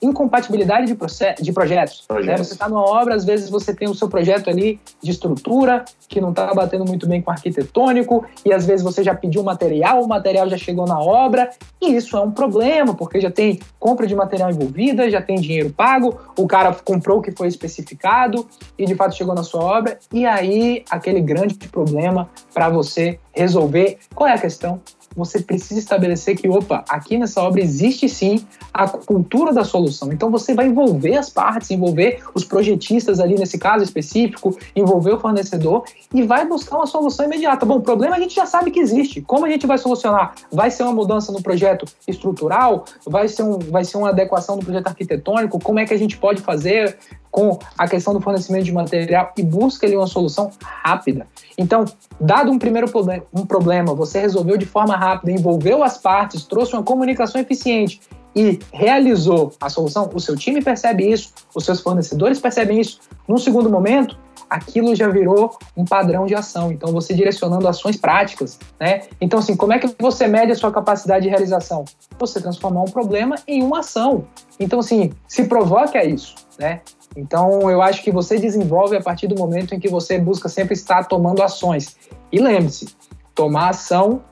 incompatibilidade 0.02 0.86
de, 0.86 0.96
de 1.42 1.52
projetos. 1.52 2.06
Né? 2.24 2.36
Você 2.36 2.52
está 2.54 2.68
numa 2.68 2.82
obra, 2.82 3.14
às 3.14 3.24
vezes 3.24 3.50
você 3.50 3.74
tem 3.74 3.88
o 3.88 3.94
seu 3.94 4.08
projeto 4.08 4.48
ali 4.48 4.80
de 5.02 5.10
estrutura 5.10 5.84
que 6.08 6.20
não 6.20 6.30
está 6.30 6.52
batendo 6.54 6.84
muito 6.84 7.06
bem 7.06 7.22
com 7.22 7.30
o 7.30 7.34
arquitetônico, 7.34 8.24
e 8.44 8.52
às 8.52 8.66
vezes 8.66 8.82
você 8.82 9.02
já 9.02 9.14
pediu 9.14 9.42
material, 9.42 10.02
o 10.02 10.08
material 10.08 10.48
já 10.48 10.56
chegou 10.56 10.86
na 10.86 10.98
obra, 10.98 11.50
e 11.80 11.94
isso 11.94 12.16
é 12.16 12.20
um 12.20 12.30
problema, 12.30 12.94
porque 12.94 13.20
já 13.20 13.30
tem 13.30 13.60
compra 13.78 14.06
de 14.06 14.14
material 14.14 14.50
envolvida, 14.50 15.10
já 15.10 15.22
tem 15.22 15.40
dinheiro 15.40 15.70
pago, 15.70 16.18
o 16.36 16.46
cara 16.46 16.74
comprou 16.84 17.18
o 17.18 17.22
que 17.22 17.30
foi 17.30 17.48
especificado 17.48 18.46
e 18.78 18.84
de 18.84 18.94
fato 18.94 19.14
chegou 19.14 19.34
na 19.34 19.42
sua 19.42 19.62
obra, 19.62 19.98
e 20.12 20.26
aí 20.26 20.84
aquele 20.90 21.20
grande 21.20 21.54
problema 21.68 22.28
para 22.52 22.68
você 22.68 23.18
resolver. 23.32 23.98
Qual 24.14 24.28
é 24.28 24.34
a 24.34 24.38
questão? 24.38 24.80
Você 25.14 25.40
precisa 25.40 25.80
estabelecer 25.80 26.36
que, 26.36 26.48
opa, 26.48 26.84
aqui 26.88 27.18
nessa 27.18 27.42
obra 27.42 27.60
existe 27.60 28.08
sim 28.08 28.44
a 28.72 28.86
cultura 28.86 29.52
da 29.52 29.64
solução. 29.64 30.12
Então 30.12 30.30
você 30.30 30.54
vai 30.54 30.66
envolver 30.66 31.16
as 31.16 31.28
partes, 31.28 31.70
envolver 31.70 32.22
os 32.34 32.44
projetistas 32.44 33.18
ali 33.18 33.34
nesse 33.34 33.58
caso 33.58 33.82
específico, 33.82 34.56
envolver 34.74 35.12
o 35.12 35.20
fornecedor 35.20 35.84
e 36.14 36.22
vai 36.22 36.46
buscar 36.46 36.76
uma 36.76 36.86
solução 36.86 37.26
imediata. 37.26 37.66
Bom, 37.66 37.76
o 37.76 37.80
problema 37.80 38.16
a 38.16 38.20
gente 38.20 38.34
já 38.34 38.46
sabe 38.46 38.70
que 38.70 38.78
existe. 38.78 39.20
Como 39.20 39.44
a 39.44 39.50
gente 39.50 39.66
vai 39.66 39.78
solucionar? 39.78 40.34
Vai 40.52 40.70
ser 40.70 40.84
uma 40.84 40.92
mudança 40.92 41.32
no 41.32 41.42
projeto 41.42 41.86
estrutural? 42.06 42.84
Vai 43.06 43.28
ser, 43.28 43.42
um, 43.42 43.58
vai 43.58 43.84
ser 43.84 43.96
uma 43.96 44.10
adequação 44.10 44.56
no 44.56 44.62
projeto 44.62 44.86
arquitetônico? 44.86 45.58
Como 45.58 45.80
é 45.80 45.86
que 45.86 45.94
a 45.94 45.98
gente 45.98 46.16
pode 46.16 46.40
fazer? 46.40 46.96
Com 47.30 47.58
a 47.78 47.86
questão 47.86 48.12
do 48.12 48.20
fornecimento 48.20 48.64
de 48.64 48.72
material 48.72 49.32
e 49.36 49.42
busca 49.42 49.86
ali 49.86 49.96
uma 49.96 50.06
solução 50.06 50.50
rápida. 50.62 51.26
Então, 51.56 51.84
dado 52.20 52.50
um 52.50 52.58
primeiro 52.58 52.90
um 53.32 53.46
problema, 53.46 53.94
você 53.94 54.20
resolveu 54.20 54.56
de 54.56 54.66
forma 54.66 54.96
rápida, 54.96 55.30
envolveu 55.30 55.82
as 55.82 55.98
partes, 55.98 56.44
trouxe 56.44 56.74
uma 56.74 56.82
comunicação 56.82 57.40
eficiente 57.40 58.00
e 58.34 58.58
realizou 58.72 59.52
a 59.60 59.68
solução, 59.68 60.08
o 60.14 60.20
seu 60.20 60.36
time 60.36 60.62
percebe 60.62 61.10
isso, 61.10 61.32
os 61.54 61.64
seus 61.64 61.80
fornecedores 61.80 62.38
percebem 62.38 62.80
isso. 62.80 63.00
Num 63.26 63.38
segundo 63.38 63.68
momento, 63.68 64.16
aquilo 64.48 64.94
já 64.94 65.08
virou 65.08 65.56
um 65.76 65.84
padrão 65.84 66.26
de 66.26 66.34
ação. 66.34 66.72
Então, 66.72 66.92
você 66.92 67.14
direcionando 67.14 67.66
ações 67.68 67.96
práticas, 67.96 68.58
né? 68.78 69.02
Então, 69.20 69.38
assim, 69.38 69.56
como 69.56 69.72
é 69.72 69.78
que 69.78 69.94
você 69.98 70.26
mede 70.26 70.52
a 70.52 70.56
sua 70.56 70.72
capacidade 70.72 71.24
de 71.24 71.28
realização? 71.28 71.84
Você 72.18 72.40
transformar 72.40 72.82
um 72.82 72.90
problema 72.90 73.36
em 73.46 73.62
uma 73.62 73.80
ação. 73.80 74.24
Então, 74.58 74.80
assim, 74.80 75.12
se 75.26 75.44
provoque 75.44 75.96
a 75.96 76.04
isso, 76.04 76.34
né? 76.58 76.80
Então, 77.16 77.70
eu 77.70 77.82
acho 77.82 78.02
que 78.02 78.10
você 78.10 78.38
desenvolve 78.38 78.96
a 78.96 79.02
partir 79.02 79.26
do 79.26 79.34
momento 79.34 79.74
em 79.74 79.80
que 79.80 79.88
você 79.88 80.18
busca 80.18 80.48
sempre 80.48 80.74
estar 80.74 81.04
tomando 81.04 81.42
ações. 81.42 81.96
E 82.30 82.38
lembre-se, 82.38 82.88
tomar 83.34 83.70
ação 83.70 84.22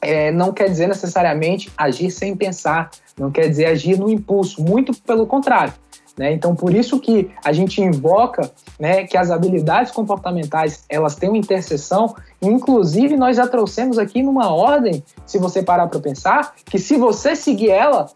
é, 0.00 0.30
não 0.30 0.52
quer 0.52 0.68
dizer 0.68 0.86
necessariamente 0.86 1.70
agir 1.76 2.10
sem 2.10 2.36
pensar, 2.36 2.90
não 3.18 3.30
quer 3.30 3.48
dizer 3.48 3.66
agir 3.66 3.98
no 3.98 4.10
impulso, 4.10 4.62
muito 4.62 4.94
pelo 5.02 5.26
contrário. 5.26 5.72
Né? 6.16 6.32
Então, 6.32 6.54
por 6.54 6.74
isso 6.74 6.98
que 6.98 7.30
a 7.44 7.52
gente 7.52 7.80
invoca 7.82 8.50
né, 8.80 9.04
que 9.04 9.18
as 9.18 9.30
habilidades 9.30 9.92
comportamentais 9.92 10.84
elas 10.88 11.14
têm 11.14 11.28
uma 11.28 11.36
interseção. 11.36 12.14
Inclusive, 12.40 13.16
nós 13.16 13.36
já 13.36 13.46
trouxemos 13.46 13.98
aqui 13.98 14.22
numa 14.22 14.50
ordem, 14.50 15.04
se 15.26 15.38
você 15.38 15.62
parar 15.62 15.88
para 15.88 16.00
pensar, 16.00 16.54
que 16.64 16.78
se 16.78 16.96
você 16.96 17.36
seguir 17.36 17.70
ela, 17.70 18.06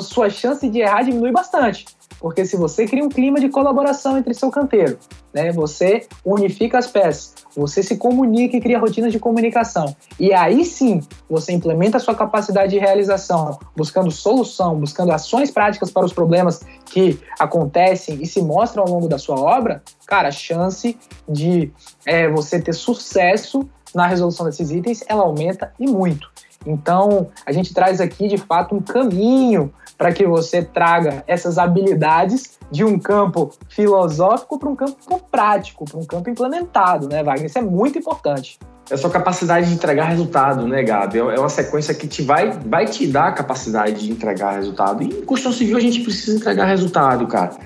sua 0.00 0.30
chance 0.30 0.66
de 0.68 0.78
errar 0.78 1.02
diminui 1.02 1.32
bastante. 1.32 1.84
Porque 2.20 2.44
se 2.44 2.56
você 2.56 2.86
cria 2.86 3.02
um 3.02 3.08
clima 3.08 3.40
de 3.40 3.48
colaboração 3.48 4.18
entre 4.18 4.34
seu 4.34 4.50
canteiro, 4.50 4.98
né, 5.32 5.50
você 5.50 6.06
unifica 6.24 6.78
as 6.78 6.86
peças, 6.86 7.34
você 7.56 7.82
se 7.82 7.96
comunica 7.96 8.56
e 8.56 8.60
cria 8.60 8.78
rotinas 8.78 9.10
de 9.10 9.18
comunicação. 9.18 9.96
E 10.18 10.32
aí 10.32 10.64
sim, 10.64 11.00
você 11.28 11.52
implementa 11.52 11.96
a 11.96 12.00
sua 12.00 12.14
capacidade 12.14 12.72
de 12.72 12.78
realização, 12.78 13.58
buscando 13.74 14.10
solução, 14.10 14.78
buscando 14.78 15.12
ações 15.12 15.50
práticas 15.50 15.90
para 15.90 16.04
os 16.04 16.12
problemas 16.12 16.60
que 16.84 17.18
acontecem 17.38 18.18
e 18.20 18.26
se 18.26 18.42
mostram 18.42 18.84
ao 18.84 18.90
longo 18.90 19.08
da 19.08 19.18
sua 19.18 19.40
obra, 19.40 19.82
cara, 20.06 20.28
a 20.28 20.32
chance 20.32 20.98
de 21.26 21.72
é, 22.04 22.28
você 22.28 22.60
ter 22.60 22.74
sucesso 22.74 23.66
na 23.94 24.06
resolução 24.06 24.46
desses 24.46 24.70
itens, 24.70 25.02
ela 25.08 25.22
aumenta 25.22 25.72
e 25.78 25.86
muito. 25.88 26.30
Então, 26.66 27.28
a 27.46 27.52
gente 27.52 27.72
traz 27.72 28.00
aqui 28.00 28.28
de 28.28 28.36
fato 28.36 28.74
um 28.74 28.80
caminho 28.80 29.72
para 30.00 30.12
que 30.14 30.26
você 30.26 30.62
traga 30.62 31.22
essas 31.26 31.58
habilidades 31.58 32.58
de 32.70 32.82
um 32.82 32.98
campo 32.98 33.50
filosófico 33.68 34.58
para 34.58 34.70
um 34.70 34.74
campo 34.74 35.20
prático, 35.30 35.84
para 35.84 36.00
um 36.00 36.06
campo 36.06 36.30
implementado, 36.30 37.06
né, 37.06 37.22
Wagner? 37.22 37.44
Isso 37.44 37.58
é 37.58 37.62
muito 37.62 37.98
importante. 37.98 38.58
É 38.90 38.94
a 38.94 38.96
sua 38.96 39.10
capacidade 39.10 39.68
de 39.68 39.74
entregar 39.74 40.04
resultado, 40.04 40.66
né, 40.66 40.82
Gabi? 40.82 41.18
É 41.18 41.38
uma 41.38 41.50
sequência 41.50 41.92
que 41.92 42.08
te 42.08 42.22
vai, 42.22 42.50
vai 42.50 42.86
te 42.86 43.06
dar 43.06 43.26
a 43.26 43.32
capacidade 43.32 44.06
de 44.06 44.10
entregar 44.10 44.52
resultado. 44.52 45.02
E 45.02 45.06
em 45.06 45.22
construção 45.22 45.52
civil 45.52 45.76
a 45.76 45.80
gente 45.80 46.00
precisa 46.00 46.34
entregar 46.34 46.64
resultado, 46.64 47.26
cara. 47.26 47.58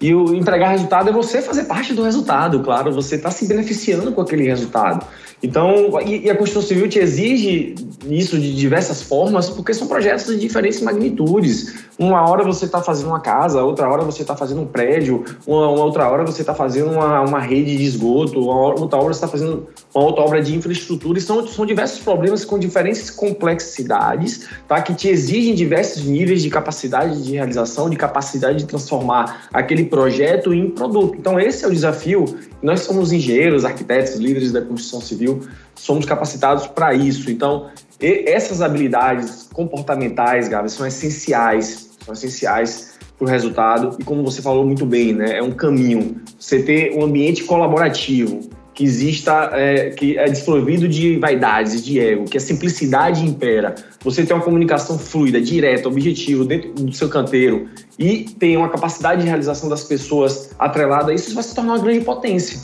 E 0.00 0.14
o 0.14 0.32
entregar 0.32 0.68
resultado 0.68 1.10
é 1.10 1.12
você 1.12 1.42
fazer 1.42 1.64
parte 1.64 1.92
do 1.92 2.04
resultado, 2.04 2.60
claro, 2.60 2.92
você 2.92 3.16
está 3.16 3.32
se 3.32 3.48
beneficiando 3.48 4.12
com 4.12 4.20
aquele 4.20 4.44
resultado. 4.44 5.04
Então, 5.42 5.98
e, 6.04 6.28
a 6.28 6.36
Constituição 6.36 6.62
Civil 6.62 6.88
te 6.88 6.98
exige 6.98 7.74
isso 8.08 8.38
de 8.38 8.54
diversas 8.54 9.02
formas, 9.02 9.48
porque 9.48 9.72
são 9.72 9.86
projetos 9.86 10.26
de 10.26 10.38
diferentes 10.38 10.80
magnitudes. 10.82 11.84
Uma 11.98 12.28
hora 12.28 12.44
você 12.44 12.66
está 12.66 12.82
fazendo 12.82 13.08
uma 13.08 13.20
casa, 13.20 13.62
outra 13.62 13.88
hora 13.88 14.02
você 14.02 14.22
está 14.22 14.36
fazendo 14.36 14.62
um 14.62 14.66
prédio, 14.66 15.24
uma, 15.46 15.68
uma, 15.68 15.84
outra 15.84 16.08
hora 16.08 16.24
você 16.24 16.42
está 16.42 16.54
fazendo 16.54 16.90
uma, 16.90 17.20
uma 17.22 17.40
rede 17.40 17.76
de 17.76 17.84
esgoto, 17.84 18.40
uma 18.40 18.80
outra 18.80 18.98
hora 18.98 19.08
você 19.08 19.24
está 19.24 19.28
fazendo 19.28 19.68
uma 19.94 20.04
outra 20.04 20.22
obra 20.22 20.42
de 20.42 20.54
infraestrutura. 20.54 21.18
E 21.18 21.22
são, 21.22 21.46
são 21.46 21.64
diversos 21.64 22.00
problemas 22.00 22.44
com 22.44 22.58
diferentes 22.58 23.10
complexidades, 23.10 24.46
tá? 24.68 24.80
que 24.80 24.94
te 24.94 25.08
exigem 25.08 25.54
diversos 25.54 26.04
níveis 26.04 26.42
de 26.42 26.50
capacidade 26.50 27.22
de 27.22 27.32
realização, 27.32 27.88
de 27.88 27.96
capacidade 27.96 28.58
de 28.58 28.66
transformar 28.66 29.48
aquele 29.52 29.84
projeto 29.84 30.52
em 30.52 30.70
produto. 30.70 31.16
Então, 31.18 31.38
esse 31.38 31.64
é 31.64 31.68
o 31.68 31.70
desafio. 31.70 32.24
Nós 32.62 32.80
somos 32.80 33.12
engenheiros, 33.12 33.64
arquitetos, 33.64 34.16
líderes 34.16 34.52
da 34.52 34.60
construção 34.60 35.00
civil 35.00 35.40
somos 35.74 36.04
capacitados 36.04 36.66
para 36.66 36.92
isso. 36.94 37.30
Então, 37.30 37.70
essas 38.00 38.60
habilidades 38.60 39.48
comportamentais, 39.52 40.48
Gabi, 40.48 40.70
são 40.70 40.86
essenciais, 40.86 41.90
são 42.04 42.12
essenciais 42.12 42.98
para 43.18 43.26
o 43.26 43.28
resultado. 43.28 43.96
E 43.98 44.04
como 44.04 44.22
você 44.22 44.42
falou 44.42 44.64
muito 44.66 44.84
bem, 44.84 45.14
né, 45.14 45.38
é 45.38 45.42
um 45.42 45.52
caminho. 45.52 46.20
Você 46.38 46.62
ter 46.62 46.94
um 46.96 47.04
ambiente 47.04 47.44
colaborativo, 47.44 48.40
que 48.74 48.84
exista, 48.84 49.50
é, 49.52 49.90
que 49.90 50.16
é 50.18 50.28
desprovido 50.28 50.88
de 50.88 51.18
vaidades, 51.18 51.84
de 51.84 51.98
ego, 51.98 52.24
que 52.24 52.36
a 52.36 52.40
simplicidade 52.40 53.24
impera. 53.24 53.74
Você 54.02 54.24
tem 54.24 54.34
uma 54.34 54.42
comunicação 54.42 54.98
fluida, 54.98 55.40
direta, 55.40 55.88
objetiva 55.88 56.44
dentro 56.44 56.72
do 56.72 56.92
seu 56.92 57.08
canteiro 57.08 57.68
e 57.98 58.24
tem 58.38 58.56
uma 58.56 58.68
capacidade 58.68 59.22
de 59.22 59.28
realização 59.28 59.68
das 59.68 59.84
pessoas 59.84 60.50
atrelada, 60.58 61.12
isso 61.12 61.34
vai 61.34 61.42
se 61.42 61.54
tornar 61.54 61.74
uma 61.74 61.82
grande 61.82 62.04
potência 62.04 62.58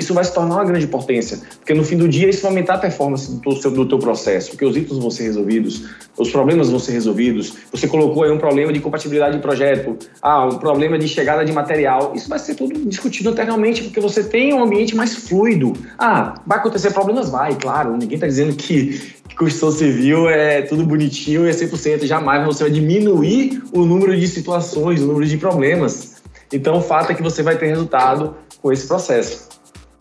isso 0.00 0.12
vai 0.14 0.24
se 0.24 0.34
tornar 0.34 0.56
uma 0.56 0.64
grande 0.64 0.86
potência, 0.86 1.38
porque 1.58 1.74
no 1.74 1.84
fim 1.84 1.96
do 1.96 2.08
dia 2.08 2.28
isso 2.28 2.42
vai 2.42 2.50
aumentar 2.50 2.74
a 2.74 2.78
performance 2.78 3.30
do 3.30 3.60
teu, 3.60 3.70
do 3.70 3.86
teu 3.86 3.98
processo, 3.98 4.50
porque 4.50 4.64
os 4.64 4.76
itens 4.76 4.98
vão 4.98 5.10
ser 5.10 5.24
resolvidos, 5.24 5.84
os 6.16 6.30
problemas 6.30 6.70
vão 6.70 6.78
ser 6.78 6.92
resolvidos. 6.92 7.54
Você 7.70 7.86
colocou 7.88 8.24
aí 8.24 8.30
um 8.30 8.38
problema 8.38 8.72
de 8.72 8.80
compatibilidade 8.80 9.36
de 9.36 9.42
projeto, 9.42 9.96
ah, 10.22 10.46
um 10.46 10.58
problema 10.58 10.98
de 10.98 11.08
chegada 11.08 11.44
de 11.44 11.52
material. 11.52 12.12
Isso 12.14 12.28
vai 12.28 12.38
ser 12.38 12.54
tudo 12.54 12.74
discutido 12.88 13.30
internamente, 13.30 13.82
porque 13.82 14.00
você 14.00 14.22
tem 14.22 14.52
um 14.54 14.62
ambiente 14.62 14.94
mais 14.94 15.14
fluido. 15.14 15.72
Ah, 15.98 16.34
vai 16.46 16.58
acontecer 16.58 16.92
problemas? 16.92 17.30
Vai, 17.30 17.54
claro. 17.56 17.92
Ninguém 17.92 18.14
está 18.14 18.26
dizendo 18.26 18.54
que, 18.54 19.00
que 19.28 19.36
construção 19.36 19.72
civil 19.72 20.28
é 20.28 20.62
tudo 20.62 20.84
bonitinho 20.84 21.46
e 21.46 21.50
é 21.50 21.52
100%. 21.52 22.04
Jamais 22.04 22.44
você 22.44 22.64
vai 22.64 22.72
diminuir 22.72 23.62
o 23.72 23.84
número 23.84 24.18
de 24.18 24.28
situações, 24.28 25.00
o 25.00 25.06
número 25.06 25.26
de 25.26 25.36
problemas. 25.36 26.14
Então, 26.52 26.78
o 26.78 26.82
fato 26.82 27.10
é 27.10 27.14
que 27.14 27.22
você 27.22 27.42
vai 27.42 27.56
ter 27.56 27.66
resultado 27.66 28.36
com 28.62 28.72
esse 28.72 28.86
processo 28.86 29.53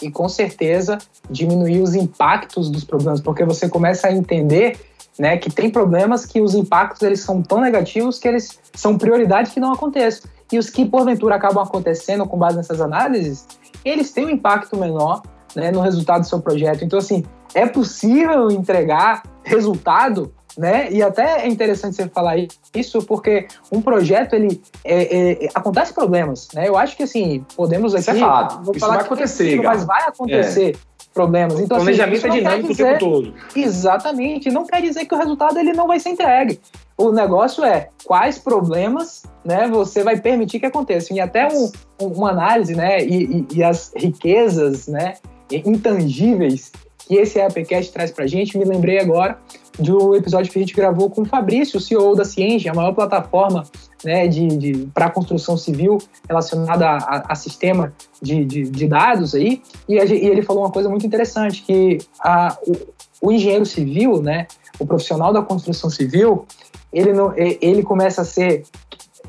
e 0.03 0.11
com 0.11 0.27
certeza 0.27 0.97
diminuir 1.29 1.81
os 1.81 1.95
impactos 1.95 2.69
dos 2.69 2.83
problemas, 2.83 3.21
porque 3.21 3.43
você 3.45 3.69
começa 3.69 4.07
a 4.07 4.11
entender 4.11 4.77
né, 5.17 5.37
que 5.37 5.49
tem 5.49 5.69
problemas 5.69 6.25
que 6.25 6.41
os 6.41 6.55
impactos 6.55 7.01
eles 7.01 7.21
são 7.21 7.41
tão 7.41 7.61
negativos 7.61 8.19
que 8.19 8.27
eles 8.27 8.59
são 8.73 8.97
prioridade 8.97 9.51
que 9.51 9.59
não 9.59 9.71
aconteçam. 9.71 10.29
E 10.51 10.57
os 10.57 10.69
que 10.69 10.85
porventura 10.85 11.35
acabam 11.35 11.63
acontecendo 11.63 12.25
com 12.27 12.37
base 12.37 12.57
nessas 12.57 12.81
análises, 12.81 13.47
eles 13.83 14.11
têm 14.11 14.25
um 14.25 14.29
impacto 14.29 14.77
menor 14.77 15.21
né, 15.55 15.71
no 15.71 15.81
resultado 15.81 16.21
do 16.21 16.27
seu 16.27 16.41
projeto. 16.41 16.83
Então, 16.83 16.99
assim, 16.99 17.23
é 17.53 17.65
possível 17.65 18.51
entregar 18.51 19.23
resultado 19.43 20.33
né? 20.57 20.91
E 20.91 21.01
até 21.01 21.45
é 21.45 21.47
interessante 21.47 21.95
você 21.95 22.07
falar 22.07 22.35
isso, 22.75 23.03
porque 23.03 23.47
um 23.71 23.81
projeto, 23.81 24.33
ele 24.33 24.61
é, 24.83 25.45
é, 25.45 25.49
acontece 25.53 25.93
problemas, 25.93 26.47
né? 26.53 26.67
Eu 26.67 26.77
acho 26.77 26.95
que 26.95 27.03
assim, 27.03 27.45
podemos 27.55 27.93
aqui. 27.93 28.01
Isso 28.01 28.11
é 28.11 28.19
fato. 28.19 28.71
Isso 28.75 28.87
vai 28.87 28.99
acontecer, 28.99 29.59
é 29.59 29.61
Mas 29.61 29.85
vai 29.85 30.03
acontecer. 30.03 30.75
É. 30.75 30.93
Problemas. 31.13 31.59
Então, 31.59 31.77
o 31.77 31.81
assim, 31.81 31.95
planejamento 31.95 32.27
assim, 32.27 32.37
é 32.37 32.39
dinâmico 32.39 32.67
dizer, 32.69 32.83
o 32.83 32.87
tempo 32.87 32.99
todo. 32.99 33.33
Exatamente. 33.55 34.49
Não 34.49 34.65
quer 34.65 34.81
dizer 34.81 35.05
que 35.05 35.13
o 35.13 35.17
resultado 35.17 35.59
ele 35.59 35.71
não 35.71 35.85
vai 35.85 35.99
ser 35.99 36.09
entregue. 36.09 36.59
o 36.97 37.11
negócio 37.11 37.63
é 37.63 37.89
quais 38.03 38.39
problemas 38.39 39.21
né, 39.45 39.67
você 39.67 40.01
vai 40.01 40.19
permitir 40.19 40.59
que 40.59 40.65
aconteçam. 40.65 41.15
E 41.15 41.19
até 41.19 41.47
um, 41.47 41.71
um, 42.01 42.07
uma 42.07 42.31
análise 42.31 42.75
né, 42.75 42.99
e, 43.03 43.25
e, 43.25 43.47
e, 43.57 43.63
as 43.63 43.93
riquezas 43.95 44.87
né, 44.87 45.13
intangíveis 45.51 46.71
que 46.97 47.15
esse 47.15 47.39
AppCast 47.39 47.93
traz 47.93 48.09
para 48.09 48.25
gente, 48.25 48.57
me 48.57 48.65
lembrei 48.65 48.97
agora 48.99 49.37
do 49.79 50.15
episódio 50.15 50.51
que 50.51 50.59
a 50.59 50.62
gente 50.62 50.73
gravou 50.73 51.09
com 51.09 51.21
o 51.21 51.25
Fabrício, 51.25 51.79
CEO 51.79 52.15
da 52.15 52.23
Cienge, 52.23 52.69
a 52.69 52.73
maior 52.73 52.93
plataforma 52.93 53.63
né, 54.03 54.27
de, 54.27 54.47
de 54.47 54.86
para 54.93 55.09
construção 55.09 55.57
civil 55.57 55.97
relacionada 56.27 56.86
a, 56.86 56.97
a, 56.97 57.31
a 57.31 57.36
sistema 57.36 57.93
de, 58.21 58.45
de, 58.45 58.63
de, 58.63 58.88
dados 58.88 59.33
aí, 59.33 59.62
e, 59.88 59.99
a, 59.99 60.05
e, 60.05 60.13
ele 60.13 60.41
falou 60.41 60.63
uma 60.63 60.71
coisa 60.71 60.89
muito 60.89 61.05
interessante, 61.05 61.63
que 61.63 61.97
o, 62.67 63.27
o 63.29 63.31
engenheiro 63.31 63.65
civil, 63.65 64.21
né, 64.21 64.47
o 64.77 64.86
profissional 64.86 65.33
da 65.33 65.41
construção 65.41 65.89
civil, 65.89 66.45
ele, 66.91 67.13
não, 67.13 67.33
ele 67.36 67.81
começa 67.81 68.21
a 68.21 68.25
ser 68.25 68.63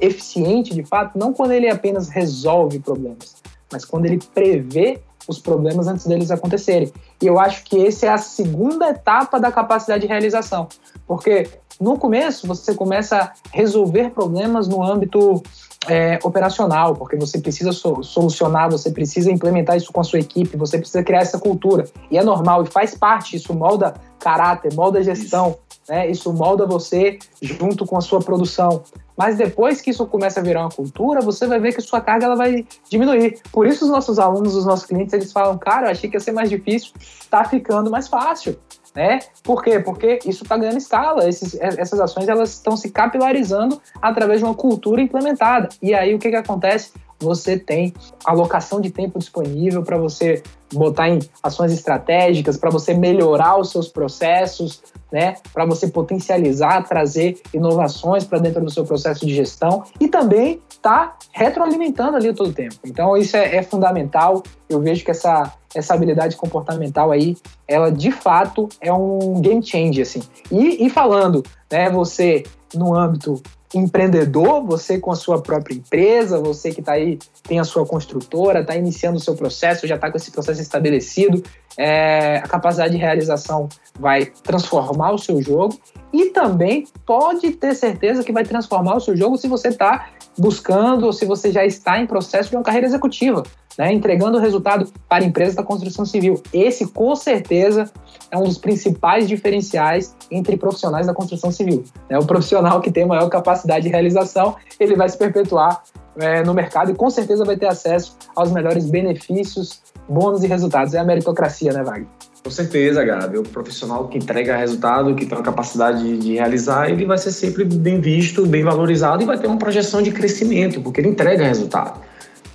eficiente 0.01 0.75
de 0.75 0.85
fato, 0.85 1.19
não 1.19 1.33
quando 1.33 1.53
ele 1.53 1.69
apenas 1.69 2.09
resolve 2.09 2.79
problemas, 2.81 3.37
mas 3.73 3.85
quando 3.85 4.07
ele 4.07 4.19
prevê 4.35 5.01
os 5.29 5.39
problemas 5.39 5.87
antes 5.87 6.07
deles 6.07 6.31
acontecerem. 6.31 6.93
E 7.21 7.27
eu 7.27 7.39
acho 7.39 7.65
que 7.65 7.87
essa 7.87 8.07
é 8.07 8.09
a 8.09 8.19
segunda 8.19 8.91
etapa 8.91 9.39
da 9.39 9.51
capacidade 9.51 10.03
de 10.03 10.07
realização, 10.07 10.69
porque 11.07 11.49
no 11.81 11.99
começo 11.99 12.47
você 12.47 12.75
começa 12.75 13.17
a 13.17 13.33
resolver 13.53 14.11
problemas 14.11 14.69
no 14.69 14.83
âmbito 14.83 15.43
é, 15.89 16.19
operacional, 16.23 16.95
porque 16.95 17.17
você 17.17 17.39
precisa 17.39 17.73
so 17.73 18.03
solucionar, 18.03 18.71
você 18.71 18.91
precisa 18.91 19.31
implementar 19.31 19.77
isso 19.77 19.93
com 19.93 20.01
a 20.01 20.05
sua 20.05 20.19
equipe, 20.19 20.57
você 20.57 20.79
precisa 20.79 21.03
criar 21.03 21.21
essa 21.21 21.39
cultura. 21.39 21.85
E 22.11 22.19
é 22.19 22.25
normal, 22.25 22.65
e 22.65 22.67
faz 22.67 22.95
parte, 22.95 23.37
isso 23.37 23.53
molda 23.55 23.95
caráter, 24.19 24.73
molda 24.75 25.03
gestão, 25.03 25.59
né? 25.89 26.11
isso 26.11 26.33
molda 26.33 26.67
você 26.67 27.19
junto 27.43 27.85
com 27.85 27.97
a 27.97 28.01
sua 28.01 28.21
produção. 28.21 28.83
Mas 29.17 29.37
depois 29.37 29.81
que 29.81 29.91
isso 29.91 30.07
começa 30.07 30.41
a 30.41 30.43
virar 30.43 30.63
uma 30.63 30.71
cultura, 30.71 31.21
você 31.21 31.47
vai 31.47 31.61
ver 31.61 31.75
que 31.75 31.81
sua 31.81 32.01
carga 32.01 32.27
ela 32.27 32.37
vai 32.37 32.67
diminuir. 32.91 33.41
Por 33.53 33.67
isso 33.67 33.85
os 33.85 33.91
nossos 33.91 34.19
alunos, 34.19 34.57
os 34.57 34.67
nossos 34.67 34.87
clientes, 34.87 35.13
eles 35.13 35.33
falam, 35.33 35.57
cara, 35.57 35.87
eu 35.87 35.91
achei 35.93 36.11
que 36.11 36.17
ia 36.17 36.21
ser 36.21 36.33
mais 36.33 36.51
difícil, 36.51 36.93
tá 37.31 37.45
ficando 37.45 37.91
mais 37.91 38.09
fácil. 38.09 38.59
Né? 38.95 39.19
Por 39.43 39.63
quê? 39.63 39.81
Porque 39.81 40.21
isso 40.25 40.45
está 40.45 40.57
ganhando 40.57 40.79
escala. 40.79 41.29
Esses, 41.29 41.59
essas 41.61 41.99
ações 41.99 42.29
elas 42.29 42.51
estão 42.51 42.77
se 42.77 42.91
capilarizando 42.91 43.81
através 44.01 44.39
de 44.39 44.45
uma 44.45 44.55
cultura 44.55 45.01
implementada. 45.01 45.69
E 45.83 45.93
aí 45.93 46.15
o 46.15 46.19
que, 46.19 46.31
que 46.31 46.37
acontece? 46.37 46.93
Você 47.25 47.59
tem 47.59 47.95
alocação 48.25 48.81
de 48.81 48.91
tempo 48.91 49.19
disponível 49.19 49.83
para 49.83 49.97
você 49.97 50.43
botar 50.73 51.09
em 51.09 51.21
ações 51.43 51.73
estratégicas, 51.73 52.57
para 52.57 52.71
você 52.71 52.93
melhorar 52.95 53.59
os 53.59 53.71
seus 53.71 53.89
processos, 53.89 54.83
né? 55.11 55.37
Para 55.53 55.65
você 55.65 55.89
potencializar, 55.89 56.83
trazer 56.83 57.41
inovações 57.53 58.25
para 58.25 58.39
dentro 58.39 58.63
do 58.63 58.71
seu 58.71 58.85
processo 58.85 59.25
de 59.25 59.35
gestão 59.35 59.85
e 59.99 60.09
também 60.09 60.61
tá 60.83 61.17
retroalimentando 61.33 62.17
ali 62.17 62.33
todo 62.35 62.51
o 62.51 62.53
tempo. 62.53 62.77
Então 62.85 63.17
isso 63.17 63.37
é, 63.37 63.57
é 63.57 63.63
fundamental. 63.63 64.43
Eu 64.69 64.81
vejo 64.81 65.05
que 65.05 65.11
essa 65.11 65.53
essa 65.75 65.93
habilidade 65.93 66.37
comportamental 66.37 67.11
aí, 67.11 67.37
ela 67.67 67.91
de 67.91 68.13
fato 68.13 68.69
é 68.81 68.93
um 68.93 69.41
game 69.41 69.61
changer, 69.61 70.03
assim. 70.03 70.23
E, 70.51 70.87
e 70.87 70.89
falando, 70.89 71.43
né, 71.71 71.91
você 71.91 72.45
no 72.73 72.95
âmbito 72.95 73.43
empreendedor, 73.75 74.65
você 74.65 74.99
com 74.99 75.11
a 75.11 75.17
sua 75.17 75.43
própria 75.43 75.75
empresa, 75.75 76.41
você 76.41 76.71
que 76.71 76.81
está 76.81 76.93
aí, 76.93 77.19
tem 77.43 77.59
a 77.59 77.65
sua 77.65 77.85
construtora, 77.87 78.61
está 78.61 78.77
iniciando 78.77 79.19
o 79.19 79.21
seu 79.21 79.35
processo, 79.35 79.87
já 79.87 79.97
está 79.97 80.11
com 80.11 80.17
esse 80.17 80.31
processo 80.31 80.61
estabelecido, 80.61 81.43
é, 81.77 82.39
a 82.39 82.49
capacidade 82.49 82.93
de 82.93 82.99
realização 82.99 83.69
vai 83.99 84.27
transformar 84.27 85.13
o 85.13 85.19
seu 85.19 85.41
jogo 85.43 85.79
e 86.13 86.27
também 86.27 86.87
pode 87.05 87.51
ter 87.53 87.75
certeza 87.75 88.23
que 88.23 88.33
vai 88.33 88.45
transformar 88.45 88.97
o 88.97 89.01
seu 89.01 89.17
jogo 89.17 89.37
se 89.37 89.49
você 89.49 89.69
está 89.69 90.09
buscando 90.39 91.07
ou 91.07 91.13
se 91.13 91.25
você 91.25 91.51
já 91.51 91.65
está 91.65 92.01
em 92.01 92.07
processo 92.07 92.51
de 92.51 92.57
uma 92.57 92.63
carreira 92.63 92.87
executiva, 92.87 93.43
né, 93.77 93.93
entregando 93.93 94.39
resultado 94.39 94.93
para 95.09 95.25
empresas 95.25 95.55
da 95.55 95.63
construção 95.63 96.05
civil. 96.05 96.41
Esse, 96.53 96.87
com 96.87 97.15
certeza, 97.17 97.91
é 98.31 98.39
um 98.39 98.45
dos 98.45 98.59
principais 98.59 99.29
diferenciais 99.29 100.15
entre 100.31 100.57
profissionais 100.57 101.07
da 101.07 101.15
construção 101.15 101.51
civil. 101.51 101.85
Né? 102.09 102.19
O 102.19 102.27
profissional 102.27 102.81
que 102.81 102.91
tem 102.91 103.07
maior 103.07 103.29
capacidade 103.29 103.85
de 103.85 103.91
realização, 103.91 104.57
ele 104.79 104.95
vai 104.97 105.09
se 105.09 105.19
perpetuar 105.19 105.83
é, 106.17 106.43
no 106.45 106.55
mercado 106.55 106.93
e 106.93 106.95
com 106.95 107.11
certeza 107.11 107.45
vai 107.45 107.57
ter 107.57 107.67
acesso 107.67 108.17
aos 108.37 108.53
melhores 108.53 108.89
benefícios, 108.89 109.83
bônus 110.09 110.43
e 110.43 110.47
resultados. 110.47 110.95
É 110.95 110.99
a 110.99 111.05
meritocracia, 111.05 111.73
né, 111.73 111.83
Wagner? 111.83 112.07
Com 112.43 112.51
certeza, 112.51 113.03
Gabi. 113.03 113.39
O 113.39 113.43
profissional 113.43 114.07
que 114.09 114.19
entrega 114.19 114.57
resultado, 114.57 115.15
que 115.15 115.25
tem 115.25 115.39
a 115.39 115.43
capacidade 115.43 116.19
de 116.19 116.35
realizar, 116.35 116.91
ele 116.91 117.07
vai 117.07 117.17
ser 117.17 117.33
sempre 117.33 117.65
bem 117.65 118.01
visto, 118.01 118.45
bem 118.45 118.63
valorizado 118.63 119.23
e 119.23 119.27
vai 119.27 119.39
ter 119.39 119.47
uma 119.47 119.57
projeção 119.57 120.03
de 120.03 120.11
crescimento, 120.11 120.81
porque 120.81 121.01
ele 121.01 121.09
entrega 121.09 121.45
resultado. 121.45 122.01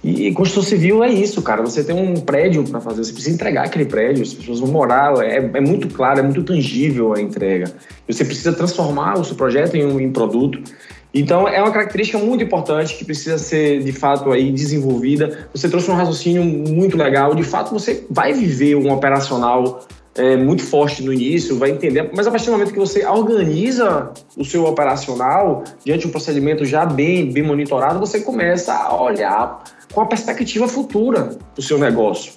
E 0.01 0.31
construção 0.31 0.63
civil 0.63 1.03
é 1.03 1.09
isso, 1.09 1.41
cara. 1.41 1.61
Você 1.61 1.83
tem 1.83 1.93
um 1.93 2.21
prédio 2.21 2.63
para 2.63 2.79
fazer, 2.79 3.03
você 3.03 3.11
precisa 3.11 3.35
entregar 3.35 3.65
aquele 3.65 3.83
prédio, 3.83 4.23
as 4.23 4.33
pessoas 4.33 4.59
vão 4.59 4.69
morar, 4.69 5.13
é, 5.25 5.37
é, 5.37 5.59
muito 5.59 5.89
claro, 5.89 6.19
é 6.19 6.23
muito 6.23 6.41
tangível 6.43 7.13
a 7.13 7.19
entrega. 7.19 7.73
Você 8.07 8.23
precisa 8.23 8.53
transformar 8.53 9.19
o 9.19 9.25
seu 9.25 9.35
projeto 9.35 9.75
em 9.75 9.85
um 9.85 9.99
em 9.99 10.11
produto. 10.11 10.61
Então, 11.13 11.47
é 11.47 11.61
uma 11.61 11.71
característica 11.71 12.17
muito 12.19 12.43
importante 12.43 12.95
que 12.95 13.03
precisa 13.03 13.37
ser, 13.37 13.83
de 13.83 13.91
fato, 13.91 14.31
aí 14.31 14.51
desenvolvida. 14.51 15.49
Você 15.53 15.67
trouxe 15.67 15.89
um 15.89 15.95
raciocínio 15.95 16.43
muito 16.43 16.95
legal. 16.95 17.33
De 17.33 17.43
fato, 17.43 17.71
você 17.71 18.05
vai 18.09 18.31
viver 18.31 18.75
um 18.75 18.91
operacional 18.91 19.81
é, 20.15 20.35
muito 20.35 20.63
forte 20.63 21.01
no 21.03 21.13
início, 21.13 21.57
vai 21.57 21.71
entender, 21.71 22.09
mas 22.13 22.27
a 22.27 22.31
partir 22.31 22.47
do 22.47 22.51
momento 22.51 22.73
que 22.73 22.79
você 22.79 23.05
organiza 23.05 24.11
o 24.35 24.43
seu 24.43 24.65
operacional 24.65 25.63
diante 25.83 26.01
de 26.01 26.07
um 26.07 26.11
procedimento 26.11 26.65
já 26.65 26.85
bem, 26.85 27.31
bem 27.31 27.43
monitorado, 27.43 27.99
você 27.99 28.19
começa 28.19 28.73
a 28.73 29.01
olhar 29.01 29.63
com 29.93 30.01
a 30.01 30.05
perspectiva 30.05 30.67
futura 30.67 31.37
do 31.55 31.61
seu 31.61 31.77
negócio. 31.77 32.33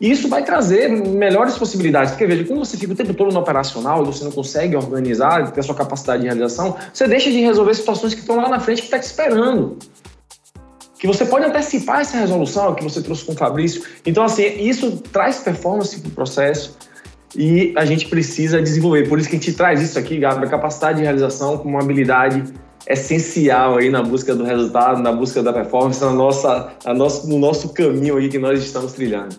E 0.00 0.10
isso 0.10 0.28
vai 0.28 0.44
trazer 0.44 0.88
melhores 0.88 1.56
possibilidades. 1.56 2.12
Porque, 2.12 2.26
veja, 2.26 2.44
quando 2.44 2.58
você 2.58 2.76
fica 2.76 2.92
o 2.92 2.96
tempo 2.96 3.14
todo 3.14 3.32
no 3.32 3.40
operacional 3.40 4.02
e 4.02 4.06
você 4.06 4.24
não 4.24 4.32
consegue 4.32 4.76
organizar, 4.76 5.52
ter 5.52 5.60
a 5.60 5.62
sua 5.62 5.74
capacidade 5.74 6.22
de 6.22 6.26
realização, 6.26 6.76
você 6.92 7.06
deixa 7.06 7.30
de 7.30 7.40
resolver 7.40 7.74
situações 7.74 8.14
que 8.14 8.20
estão 8.20 8.36
lá 8.36 8.48
na 8.48 8.60
frente 8.60 8.82
que 8.82 8.86
está 8.86 8.98
te 8.98 9.04
esperando. 9.04 9.78
Que 10.98 11.06
você 11.06 11.24
pode 11.24 11.44
antecipar 11.44 12.00
essa 12.00 12.16
resolução 12.16 12.74
que 12.74 12.82
você 12.82 13.02
trouxe 13.02 13.24
com 13.24 13.32
o 13.32 13.36
Fabrício. 13.36 13.82
Então, 14.06 14.24
assim, 14.24 14.42
isso 14.58 15.02
traz 15.12 15.38
performance 15.38 16.00
para 16.00 16.08
o 16.08 16.12
processo 16.12 16.76
e 17.36 17.74
a 17.76 17.84
gente 17.84 18.08
precisa 18.08 18.60
desenvolver. 18.62 19.08
Por 19.08 19.18
isso 19.18 19.28
que 19.28 19.36
a 19.36 19.38
gente 19.38 19.52
traz 19.52 19.82
isso 19.82 19.98
aqui, 19.98 20.18
Gabi, 20.18 20.46
a 20.46 20.48
capacidade 20.48 20.98
de 20.98 21.04
realização 21.04 21.58
como 21.58 21.70
uma 21.70 21.82
habilidade 21.82 22.44
essencial 22.86 23.78
aí 23.78 23.90
na 23.90 24.02
busca 24.02 24.34
do 24.34 24.44
resultado, 24.44 25.02
na 25.02 25.12
busca 25.12 25.42
da 25.42 25.52
performance, 25.52 26.00
na 26.00 26.12
nossa, 26.12 26.72
nosso, 26.94 27.28
no 27.28 27.38
nosso 27.38 27.70
caminho 27.70 28.16
aí 28.16 28.28
que 28.28 28.38
nós 28.38 28.62
estamos 28.62 28.92
trilhando. 28.92 29.36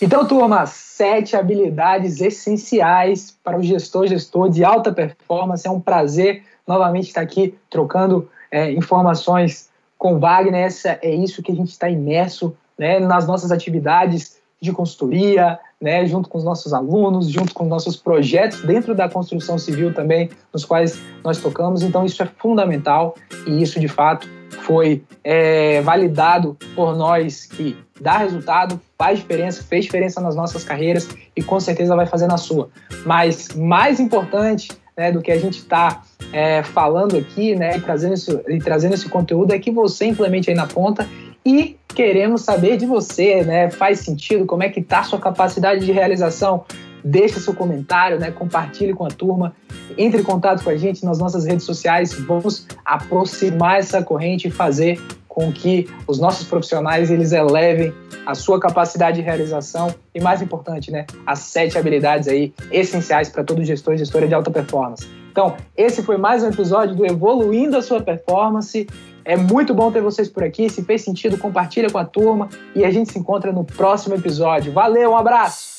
Então, 0.00 0.24
turma, 0.24 0.64
sete 0.64 1.34
habilidades 1.34 2.20
essenciais 2.20 3.36
para 3.42 3.58
o 3.58 3.62
gestor, 3.62 4.06
gestor 4.06 4.48
de 4.48 4.64
alta 4.64 4.92
performance. 4.92 5.66
É 5.66 5.70
um 5.70 5.80
prazer 5.80 6.44
novamente 6.64 7.08
estar 7.08 7.20
aqui 7.20 7.54
trocando 7.68 8.28
é, 8.48 8.70
informações 8.70 9.68
com 9.98 10.20
Wagner. 10.20 10.66
Essa, 10.66 11.00
é 11.02 11.12
isso 11.12 11.42
que 11.42 11.50
a 11.50 11.54
gente 11.54 11.70
está 11.70 11.90
imerso 11.90 12.56
né, 12.78 13.00
nas 13.00 13.26
nossas 13.26 13.50
atividades 13.50 14.38
de 14.60 14.72
consultoria, 14.72 15.58
né, 15.80 16.06
junto 16.06 16.28
com 16.28 16.38
os 16.38 16.44
nossos 16.44 16.72
alunos, 16.72 17.28
junto 17.28 17.52
com 17.52 17.64
os 17.64 17.70
nossos 17.70 17.96
projetos 17.96 18.62
dentro 18.62 18.94
da 18.94 19.08
construção 19.08 19.58
civil 19.58 19.92
também, 19.92 20.30
nos 20.52 20.64
quais 20.64 21.00
nós 21.24 21.38
tocamos. 21.38 21.82
Então, 21.82 22.04
isso 22.04 22.22
é 22.22 22.26
fundamental 22.26 23.16
e 23.46 23.60
isso, 23.60 23.80
de 23.80 23.88
fato, 23.88 24.28
foi 24.68 25.02
é, 25.24 25.80
validado 25.80 26.54
por 26.76 26.94
nós 26.94 27.46
que 27.46 27.74
dá 27.98 28.18
resultado, 28.18 28.78
faz 28.98 29.18
diferença, 29.18 29.62
fez 29.62 29.86
diferença 29.86 30.20
nas 30.20 30.36
nossas 30.36 30.62
carreiras 30.62 31.08
e 31.34 31.42
com 31.42 31.58
certeza 31.58 31.96
vai 31.96 32.04
fazer 32.04 32.26
na 32.26 32.36
sua. 32.36 32.68
Mas 33.06 33.54
mais 33.54 33.98
importante 33.98 34.70
né, 34.94 35.10
do 35.10 35.22
que 35.22 35.32
a 35.32 35.38
gente 35.38 35.60
está 35.60 36.02
é, 36.34 36.62
falando 36.62 37.16
aqui 37.16 37.56
né, 37.56 37.78
e, 37.78 37.80
trazendo 37.80 38.12
esse, 38.12 38.30
e 38.46 38.58
trazendo 38.58 38.92
esse 38.92 39.08
conteúdo 39.08 39.54
é 39.54 39.58
que 39.58 39.70
você 39.70 40.04
implemente 40.04 40.50
aí 40.50 40.56
na 40.56 40.66
ponta 40.66 41.08
e 41.46 41.78
queremos 41.94 42.42
saber 42.42 42.76
de 42.76 42.84
você, 42.84 43.42
né? 43.42 43.70
Faz 43.70 44.00
sentido? 44.00 44.44
Como 44.44 44.62
é 44.62 44.68
que 44.68 44.82
tá 44.82 45.00
a 45.00 45.04
sua 45.04 45.18
capacidade 45.18 45.84
de 45.84 45.92
realização? 45.92 46.64
Deixe 47.04 47.40
seu 47.40 47.54
comentário, 47.54 48.18
né? 48.18 48.30
Compartilhe 48.30 48.92
com 48.92 49.04
a 49.04 49.08
turma, 49.08 49.54
entre 49.96 50.20
em 50.20 50.24
contato 50.24 50.62
com 50.64 50.70
a 50.70 50.76
gente 50.76 51.04
nas 51.04 51.18
nossas 51.18 51.44
redes 51.44 51.64
sociais. 51.64 52.12
Vamos 52.12 52.66
aproximar 52.84 53.78
essa 53.78 54.02
corrente 54.02 54.48
e 54.48 54.50
fazer 54.50 55.00
com 55.28 55.52
que 55.52 55.86
os 56.06 56.18
nossos 56.18 56.48
profissionais 56.48 57.10
eles 57.10 57.30
elevem 57.32 57.94
a 58.26 58.34
sua 58.34 58.58
capacidade 58.58 59.18
de 59.18 59.22
realização 59.22 59.94
e 60.12 60.20
mais 60.20 60.42
importante, 60.42 60.90
né, 60.90 61.06
as 61.24 61.38
sete 61.38 61.78
habilidades 61.78 62.26
aí 62.26 62.52
essenciais 62.72 63.28
para 63.28 63.44
todo 63.44 63.64
gestor 63.64 63.94
e 63.94 63.98
gestora 63.98 64.26
de 64.26 64.34
alta 64.34 64.50
performance. 64.50 65.06
Então, 65.30 65.54
esse 65.76 66.02
foi 66.02 66.16
mais 66.16 66.42
um 66.42 66.48
episódio 66.48 66.96
do 66.96 67.06
Evoluindo 67.06 67.76
a 67.76 67.82
Sua 67.82 68.02
Performance. 68.02 68.88
É 69.24 69.36
muito 69.36 69.72
bom 69.72 69.92
ter 69.92 70.02
vocês 70.02 70.28
por 70.28 70.42
aqui. 70.42 70.68
Se 70.68 70.82
fez 70.82 71.02
sentido, 71.02 71.38
compartilha 71.38 71.88
com 71.88 71.98
a 71.98 72.04
turma 72.04 72.48
e 72.74 72.84
a 72.84 72.90
gente 72.90 73.12
se 73.12 73.18
encontra 73.20 73.52
no 73.52 73.62
próximo 73.62 74.16
episódio. 74.16 74.72
Valeu, 74.72 75.12
um 75.12 75.16
abraço! 75.16 75.77